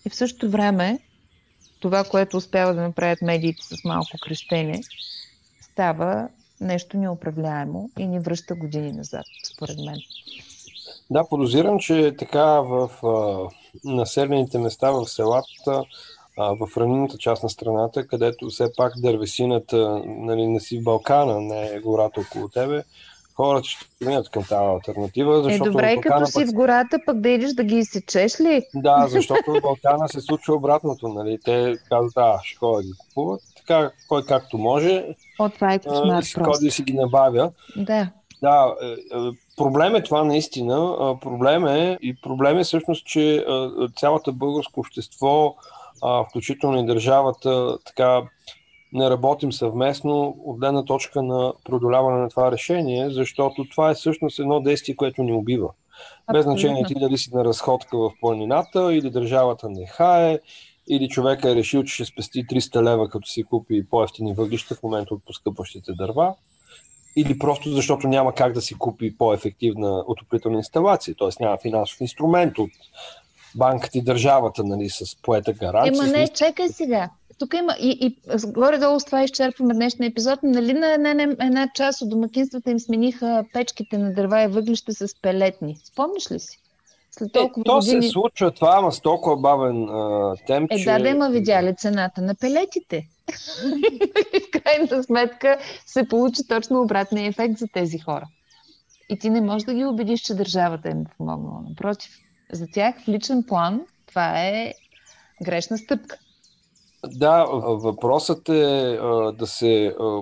И 0.05 0.09
в 0.09 0.15
същото 0.15 0.49
време 0.49 0.99
това, 1.79 2.03
което 2.03 2.37
успява 2.37 2.73
да 2.73 2.81
направят 2.81 3.21
медиите 3.21 3.63
с 3.63 3.83
малко 3.85 4.17
крещене, 4.23 4.81
става 5.61 6.27
нещо 6.61 6.97
неуправляемо 6.97 7.89
и 7.99 8.07
ни 8.07 8.19
връща 8.19 8.55
години 8.55 8.91
назад, 8.91 9.25
според 9.53 9.77
мен. 9.77 9.97
Да, 11.09 11.29
подозирам, 11.29 11.79
че 11.79 12.15
така 12.19 12.45
в 12.45 12.89
а, 13.03 13.49
населените 13.85 14.57
места 14.57 14.91
в 14.91 15.05
селата, 15.05 15.83
в 16.37 16.77
равнинната 16.77 17.17
част 17.17 17.43
на 17.43 17.49
страната, 17.49 18.07
където 18.07 18.47
все 18.47 18.71
пак 18.77 18.93
дървесината 18.97 20.01
нали, 20.05 20.47
не 20.47 20.59
си 20.59 20.79
в 20.79 20.83
Балкана, 20.83 21.41
не 21.41 21.67
е 21.67 21.79
гората 21.79 22.21
около 22.21 22.47
тебе, 22.47 22.83
хората 23.35 23.67
ще 23.67 23.85
минат 24.05 24.29
към 24.29 24.43
тази 24.43 24.65
альтернатива. 24.65 25.39
Е, 25.39 25.43
защото 25.43 25.69
е, 25.69 25.71
добре, 25.71 25.95
в 25.97 26.01
като 26.01 26.25
си 26.25 26.39
пък... 26.39 26.49
в 26.49 26.53
гората, 26.53 26.99
пък 27.05 27.19
да 27.19 27.29
идеш 27.29 27.53
да 27.53 27.63
ги 27.63 27.75
изсечеш 27.75 28.39
ли? 28.39 28.61
Да, 28.75 29.07
защото 29.09 29.51
в 29.51 29.61
Балкана 29.61 30.09
се 30.09 30.21
случва 30.21 30.55
обратното. 30.55 31.07
Нали? 31.07 31.39
Те 31.45 31.75
казват, 31.89 32.13
да, 32.15 32.39
ще 32.43 32.57
ходят 32.57 32.85
да 32.85 32.87
ги 32.87 32.97
купуват. 32.97 33.41
Така, 33.57 33.91
кой 34.07 34.25
както 34.25 34.57
може. 34.57 35.05
О, 35.39 35.49
това 35.49 35.73
е 35.73 35.79
кошмар 35.79 36.23
да 36.61 36.71
си 36.71 36.83
ги 36.83 36.93
набавя. 36.93 37.51
Да. 37.75 38.09
Да, 38.41 38.75
е, 38.81 38.85
е, 38.87 39.31
проблем 39.57 39.95
е 39.95 40.03
това 40.03 40.23
наистина. 40.23 40.95
Проблем 41.21 41.67
е 41.67 41.97
и 42.01 42.21
проблем 42.21 42.57
е 42.57 42.63
всъщност, 42.63 43.05
че 43.05 43.45
цялото 43.95 44.33
българско 44.33 44.79
общество, 44.79 45.55
включително 46.29 46.79
и 46.79 46.85
държавата, 46.85 47.77
така 47.85 48.21
не 48.93 49.09
работим 49.09 49.51
съвместно 49.51 50.37
от 50.45 50.59
гледна 50.59 50.85
точка 50.85 51.23
на 51.23 51.53
продоляване 51.65 52.17
на 52.17 52.29
това 52.29 52.51
решение, 52.51 53.09
защото 53.09 53.65
това 53.71 53.89
е 53.89 53.93
всъщност 53.93 54.39
едно 54.39 54.59
действие, 54.59 54.95
което 54.95 55.23
ни 55.23 55.33
убива. 55.33 55.69
Без 56.33 56.43
значение 56.43 56.83
ти 56.87 56.93
дали 56.93 57.17
си 57.17 57.29
на 57.33 57.45
разходка 57.45 57.97
в 57.97 58.11
планината 58.21 58.93
или 58.93 59.09
държавата 59.09 59.69
не 59.69 59.85
хае, 59.85 60.39
или 60.89 61.09
човека 61.09 61.51
е 61.51 61.55
решил, 61.55 61.83
че 61.83 61.93
ще 61.93 62.05
спести 62.05 62.47
300 62.47 62.83
лева, 62.83 63.09
като 63.09 63.27
си 63.27 63.43
купи 63.43 63.89
по-ефтини 63.89 64.33
въглища 64.33 64.75
в 64.75 64.83
момента 64.83 65.13
от 65.13 65.25
поскъпващите 65.25 65.91
дърва, 65.93 66.35
или 67.15 67.39
просто 67.39 67.69
защото 67.69 68.07
няма 68.07 68.33
как 68.33 68.53
да 68.53 68.61
си 68.61 68.75
купи 68.77 69.17
по-ефективна 69.17 70.03
отоплителна 70.07 70.57
инсталация, 70.57 71.15
т.е. 71.19 71.43
няма 71.43 71.57
финансов 71.57 72.01
инструмент 72.01 72.57
от 72.57 72.69
банката 73.55 73.97
и 73.97 74.01
държавата 74.01 74.63
нали, 74.63 74.89
с 74.89 75.21
поета 75.21 75.53
гаранция. 75.53 76.05
Ема 76.05 76.17
не, 76.17 76.27
чекай 76.27 76.69
сега. 76.69 77.09
Тук 77.39 77.53
има 77.53 77.75
и, 77.79 77.89
и 77.89 78.17
горе-долу 78.47 78.99
с 78.99 79.05
това 79.05 79.23
изчерпваме 79.23 79.73
днешния 79.73 80.07
епизод. 80.07 80.39
Нали 80.43 80.73
на 80.73 80.93
една, 80.93 81.11
една 81.21 81.67
част 81.75 82.01
от 82.01 82.09
домакинствата 82.09 82.71
им 82.71 82.79
смениха 82.79 83.43
печките 83.53 83.97
на 83.97 84.13
дърва 84.13 84.43
и 84.43 84.47
въглища 84.47 84.93
с 84.93 85.21
пелетни. 85.21 85.77
Спомниш 85.83 86.31
ли 86.31 86.39
си? 86.39 86.59
След 87.11 87.31
толкова 87.33 87.61
е, 87.61 87.63
то 87.63 87.75
години... 87.75 88.03
се 88.03 88.09
случва 88.09 88.51
това, 88.51 88.75
ама 88.77 88.91
с 88.91 89.01
толкова 89.01 89.37
бавен 89.37 89.89
а, 89.89 90.35
темп, 90.47 90.71
Е, 90.71 90.77
че... 90.77 90.85
да, 90.85 90.99
да 90.99 91.09
има 91.09 91.29
видяли 91.29 91.75
цената 91.75 92.21
на 92.21 92.35
пелетите. 92.35 93.07
в 94.47 94.61
крайна 94.63 95.03
сметка 95.03 95.57
се 95.85 96.07
получи 96.07 96.47
точно 96.47 96.81
обратния 96.81 97.27
ефект 97.27 97.57
за 97.57 97.67
тези 97.73 97.99
хора. 97.99 98.27
И 99.09 99.19
ти 99.19 99.29
не 99.29 99.41
можеш 99.41 99.65
да 99.65 99.73
ги 99.73 99.85
убедиш, 99.85 100.21
че 100.21 100.33
държавата 100.33 100.89
им 100.89 101.01
е 101.01 101.05
помогнала. 101.17 101.61
Напротив, 101.69 102.11
за 102.51 102.67
тях 102.67 102.95
в 103.03 103.07
личен 103.07 103.43
план 103.47 103.81
това 104.07 104.41
е 104.41 104.73
грешна 105.43 105.77
стъпка. 105.77 106.17
Да, 107.05 107.45
въпросът 107.61 108.49
е 108.49 108.97
а, 109.01 109.31
да 109.31 109.47
се 109.47 109.95
а, 109.99 110.21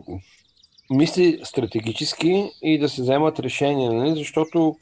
мисли 0.89 1.39
стратегически 1.43 2.51
и 2.61 2.79
да 2.79 2.89
се 2.89 3.01
вземат 3.01 3.39
решения, 3.39 3.93
нали? 3.93 4.15
защото 4.15 4.75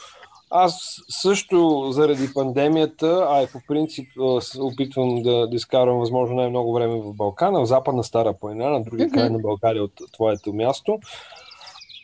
аз 0.50 1.02
също 1.10 1.88
заради 1.92 2.34
пандемията, 2.34 3.28
а 3.30 3.44
и 3.44 3.48
по 3.52 3.60
принцип 3.68 4.08
се 4.40 4.62
опитвам 4.62 5.22
да, 5.22 5.48
да 5.48 5.56
изкарвам 5.56 6.00
възможно 6.00 6.36
най-много 6.36 6.74
време 6.74 7.02
в 7.02 7.14
Балкана, 7.14 7.62
в 7.62 7.66
западна 7.66 8.04
Стара 8.04 8.34
планина, 8.34 8.70
на 8.70 8.84
другия 8.84 9.10
край 9.10 9.30
на 9.30 9.40
България 9.40 9.84
от 9.84 9.94
твоето 10.14 10.54
място. 10.54 11.00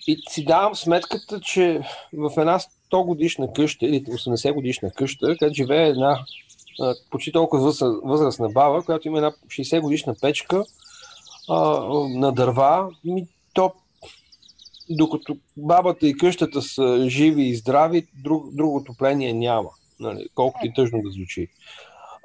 И 0.08 0.18
си 0.30 0.46
давам 0.46 0.76
сметката, 0.76 1.40
че 1.42 1.82
в 2.14 2.32
една 2.38 2.60
100 2.60 3.06
годишна 3.06 3.54
къща 3.54 3.86
или 3.86 4.04
80 4.04 4.54
годишна 4.54 4.92
къща, 4.92 5.38
където 5.38 5.56
живее 5.56 5.88
една 5.88 6.20
почти 7.10 7.32
толкова 7.32 7.74
възрастна 8.04 8.50
баба, 8.50 8.82
която 8.82 9.08
има 9.08 9.18
една 9.18 9.32
60 9.32 9.82
годишна 9.82 10.16
печка 10.22 10.64
а, 11.50 11.60
на 12.10 12.32
дърва, 12.32 12.90
ми, 13.04 13.28
то 13.54 13.74
докато 14.90 15.38
бабата 15.58 16.08
и 16.08 16.18
къщата 16.18 16.62
са 16.62 17.06
живи 17.10 17.44
и 17.44 17.56
здрави, 17.56 18.08
друг, 18.14 18.54
друго 18.54 18.76
отопление 18.76 19.34
няма. 19.34 19.70
Нали, 20.00 20.28
колкото 20.36 20.66
и 20.66 20.74
тъжно 20.74 21.02
да 21.02 21.12
звучи. 21.12 21.48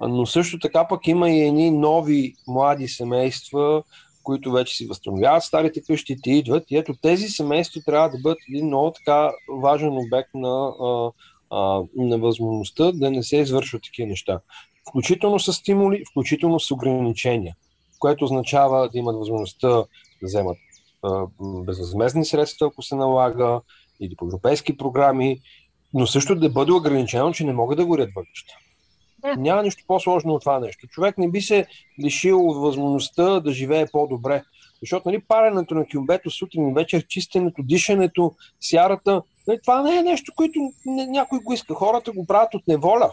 но 0.01 0.27
също 0.27 0.59
така 0.59 0.89
пък 0.89 1.07
има 1.07 1.31
и 1.31 1.41
едни 1.41 1.71
нови 1.71 2.35
млади 2.47 2.89
семейства, 2.89 3.83
които 4.25 4.53
вече 4.53 4.77
си 4.77 4.87
възстановяват 4.87 5.43
старите 5.43 5.83
къщи, 5.83 6.17
ти 6.23 6.31
идват 6.31 6.71
и 6.71 6.77
ето 6.77 6.95
тези 7.03 7.29
семейства 7.29 7.81
трябва 7.87 8.11
да 8.11 8.19
бъдат 8.23 8.39
един 8.49 8.67
много 8.67 8.91
така 8.91 9.31
важен 9.63 9.97
обект 9.99 10.31
на, 10.35 10.69
а, 10.81 11.11
а, 11.51 11.83
на 11.97 12.19
възможността 12.19 12.93
да 12.93 13.11
не 13.11 13.23
се 13.23 13.37
извършват 13.37 13.83
такива 13.83 14.09
неща. 14.09 14.41
Включително 14.89 15.39
с 15.39 15.53
стимули, 15.53 16.05
включително 16.11 16.61
с 16.61 16.71
ограничения, 16.71 17.55
което 17.99 18.25
означава 18.25 18.89
да 18.89 18.99
имат 18.99 19.17
възможността 19.17 19.69
да 19.69 19.87
вземат 20.23 20.59
а, 21.03 21.27
безвъзмезни 21.41 22.25
средства, 22.25 22.67
ако 22.67 22.83
се 22.83 22.97
налага, 22.97 23.61
или 24.01 24.17
по 24.17 24.27
европейски 24.27 24.77
програми, 24.77 25.41
но 25.95 26.07
също 26.07 26.35
да 26.35 26.51
бъде 26.51 26.73
ограничено, 26.73 27.33
че 27.33 27.45
не 27.45 27.53
могат 27.53 27.77
да 27.77 27.87
горят 27.87 28.11
въглища. 28.17 28.55
Да. 29.25 29.37
Няма 29.37 29.63
нищо 29.63 29.85
по-сложно 29.87 30.33
от 30.33 30.43
това 30.43 30.61
нещо. 30.61 30.87
Човек 30.87 31.19
не 31.19 31.31
би 31.31 31.41
се 31.41 31.67
лишил 32.05 32.49
от 32.49 32.57
възможността 32.57 33.41
да 33.41 33.53
живее 33.53 33.87
по-добре. 33.93 34.43
Защото 34.83 35.09
нали, 35.09 35.23
паренето 35.29 35.75
на 35.75 35.87
кюмбето 35.93 36.31
сутрин 36.31 36.69
и 36.69 36.75
вечер, 36.75 37.07
чистенето, 37.07 37.63
дишането, 37.63 38.35
сярата, 38.61 39.23
нали, 39.49 39.59
това 39.63 39.83
не 39.83 39.99
е 39.99 40.03
нещо, 40.03 40.33
което 40.37 40.73
някой 40.87 41.39
го 41.39 41.53
иска. 41.53 41.75
Хората 41.75 42.13
го 42.13 42.27
правят 42.27 42.55
от 42.55 42.69
неволя 42.69 43.11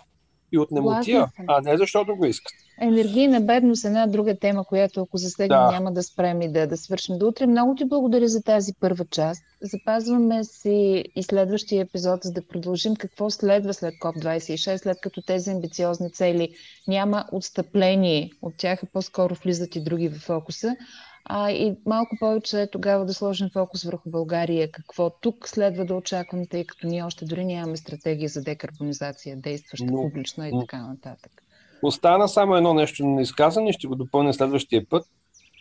и 0.51 0.59
от 0.59 0.71
немотия, 0.71 1.27
а 1.47 1.61
не 1.61 1.77
защото 1.77 2.15
го 2.15 2.25
искат. 2.25 2.53
Енергийна 2.81 3.41
бедност 3.41 3.85
е 3.85 3.87
една 3.87 4.07
друга 4.07 4.35
тема, 4.35 4.65
която 4.65 5.01
ако 5.01 5.17
засегнем 5.17 5.59
да. 5.59 5.71
няма 5.71 5.91
да 5.91 6.03
спрем 6.03 6.41
и 6.41 6.51
да, 6.51 6.67
да 6.67 6.77
свършим 6.77 7.17
до 7.17 7.27
утре. 7.27 7.47
Много 7.47 7.75
ти 7.75 7.85
благодаря 7.85 8.27
за 8.27 8.43
тази 8.43 8.73
първа 8.79 9.05
част. 9.05 9.43
Запазваме 9.61 10.43
си 10.43 11.05
и 11.15 11.23
следващия 11.23 11.81
епизод, 11.81 12.23
за 12.23 12.31
да 12.31 12.47
продължим 12.47 12.95
какво 12.95 13.29
следва 13.29 13.73
след 13.73 13.93
КОП-26, 14.01 14.77
след 14.77 15.01
като 15.01 15.21
тези 15.21 15.49
амбициозни 15.49 16.11
цели 16.11 16.49
няма 16.87 17.25
отстъпление 17.31 18.31
от 18.41 18.53
тях, 18.57 18.83
а 18.83 18.85
по-скоро 18.93 19.35
влизат 19.35 19.75
и 19.75 19.83
други 19.83 20.09
в 20.09 20.19
фокуса. 20.19 20.75
А, 21.25 21.51
и 21.51 21.75
малко 21.85 22.15
повече 22.19 22.67
тогава 22.71 23.05
да 23.05 23.13
сложим 23.13 23.49
фокус 23.53 23.83
върху 23.83 24.09
България. 24.09 24.71
Какво 24.71 25.09
тук 25.09 25.47
следва 25.47 25.85
да 25.85 25.95
очакваме, 25.95 26.45
тъй 26.47 26.65
като 26.65 26.87
ние 26.87 27.03
още 27.03 27.25
дори 27.25 27.45
нямаме 27.45 27.77
стратегия 27.77 28.29
за 28.29 28.41
декарбонизация, 28.41 29.37
действаща 29.37 29.85
но, 29.85 30.01
публично 30.01 30.47
и 30.47 30.51
така 30.59 30.87
нататък. 30.87 31.43
Остана 31.83 32.27
само 32.27 32.55
едно 32.55 32.73
нещо 32.73 33.05
на 33.05 33.21
изказане, 33.21 33.73
ще 33.73 33.87
го 33.87 33.95
допълня 33.95 34.33
следващия 34.33 34.89
път. 34.89 35.05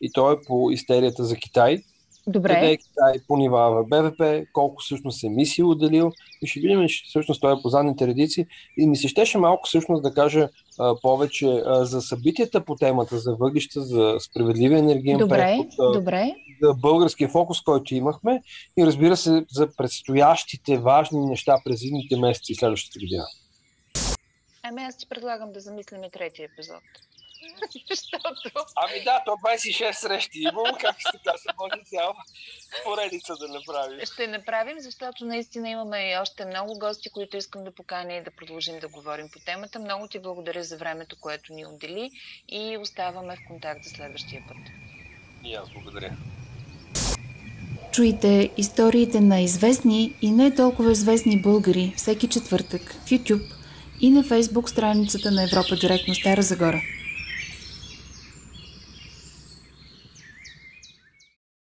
И 0.00 0.12
то 0.12 0.32
е 0.32 0.36
по 0.46 0.70
истерията 0.70 1.24
за 1.24 1.36
Китай. 1.36 1.82
Добре. 2.26 2.54
Къде 2.54 2.72
е 2.72 2.76
Китай 2.76 3.26
по 3.28 3.37
нива 3.37 3.70
в 3.70 3.88
БВП, 3.88 4.46
колко 4.52 4.83
всъщност 4.83 5.24
емисии 5.24 5.64
отделил. 5.64 6.12
И 6.42 6.46
ще 6.46 6.61
видим, 6.61 6.88
че 6.88 7.04
всъщност 7.09 7.40
той 7.40 7.52
е 7.52 7.62
по 7.62 7.68
задните 7.68 8.06
редици. 8.06 8.46
И 8.78 8.87
ми 8.87 8.96
се 8.96 9.09
щеше 9.09 9.38
малко 9.38 9.66
всъщност 9.66 10.02
да 10.02 10.14
кажа 10.14 10.48
а, 10.78 10.94
повече 11.02 11.62
а, 11.66 11.85
за 11.85 12.02
събитията 12.02 12.64
по 12.64 12.74
темата, 12.74 13.18
за 13.18 13.35
въглища, 13.35 13.83
за 13.83 14.16
справедливия 14.20 14.78
енергиен 14.78 15.18
добре, 15.18 15.37
преход. 15.37 15.66
А, 15.80 15.92
добре. 15.92 16.35
За 16.62 16.74
българския 16.74 17.28
фокус, 17.28 17.61
който 17.61 17.94
имахме. 17.94 18.42
И 18.78 18.87
разбира 18.87 19.16
се, 19.16 19.44
за 19.50 19.68
предстоящите 19.76 20.78
важни 20.78 21.26
неща 21.26 21.56
през 21.64 21.83
едните 21.83 22.16
месеци 22.16 22.52
и 22.52 22.54
следващата 22.54 22.98
година. 22.98 23.24
Ами 24.62 24.83
аз 24.83 24.96
ти 24.96 25.09
предлагам 25.09 25.52
да 25.52 25.61
замислим 25.61 26.04
и 26.04 26.11
третия 26.11 26.48
епизод. 26.52 26.83
Защото... 27.90 28.50
Ами 28.76 29.05
да, 29.05 29.22
то 29.24 29.31
26 29.31 29.92
срещи 29.92 30.38
имам, 30.38 30.74
как 30.81 30.96
ще 30.98 31.18
кажа, 31.24 31.44
може 31.61 31.85
цяла 31.85 32.14
поредица 32.85 33.37
да 33.37 33.48
направим. 33.48 34.00
Ще 34.07 34.26
направим, 34.26 34.81
защото 34.81 35.24
наистина 35.24 35.68
имаме 35.68 36.11
и 36.11 36.18
още 36.18 36.44
много 36.44 36.79
гости, 36.79 37.11
които 37.11 37.37
искам 37.37 37.64
да 37.64 37.74
поканя 37.74 38.14
и 38.14 38.22
да 38.22 38.31
продължим 38.31 38.79
да 38.79 38.88
говорим 38.88 39.29
по 39.33 39.38
темата. 39.38 39.79
Много 39.79 40.09
ти 40.09 40.18
благодаря 40.18 40.64
за 40.64 40.76
времето, 40.76 41.16
което 41.20 41.53
ни 41.53 41.66
отдели 41.66 42.11
и 42.48 42.79
оставаме 42.81 43.37
в 43.37 43.48
контакт 43.48 43.85
за 43.85 43.90
следващия 43.90 44.44
път. 44.48 44.57
И 45.44 45.55
аз 45.55 45.70
благодаря. 45.70 46.16
Чуйте 47.92 48.50
историите 48.57 49.20
на 49.20 49.40
известни 49.40 50.14
и 50.22 50.31
не 50.31 50.55
толкова 50.55 50.92
известни 50.92 51.42
българи 51.42 51.92
всеки 51.96 52.29
четвъртък 52.29 52.92
в 52.92 53.11
YouTube– 53.11 53.55
и 54.00 54.11
на 54.11 54.22
фейсбук 54.22 54.70
страницата 54.70 55.31
на 55.31 55.42
Европа 55.42 55.76
Директно 55.76 56.14
Стара 56.14 56.42
Загора. 56.42 56.83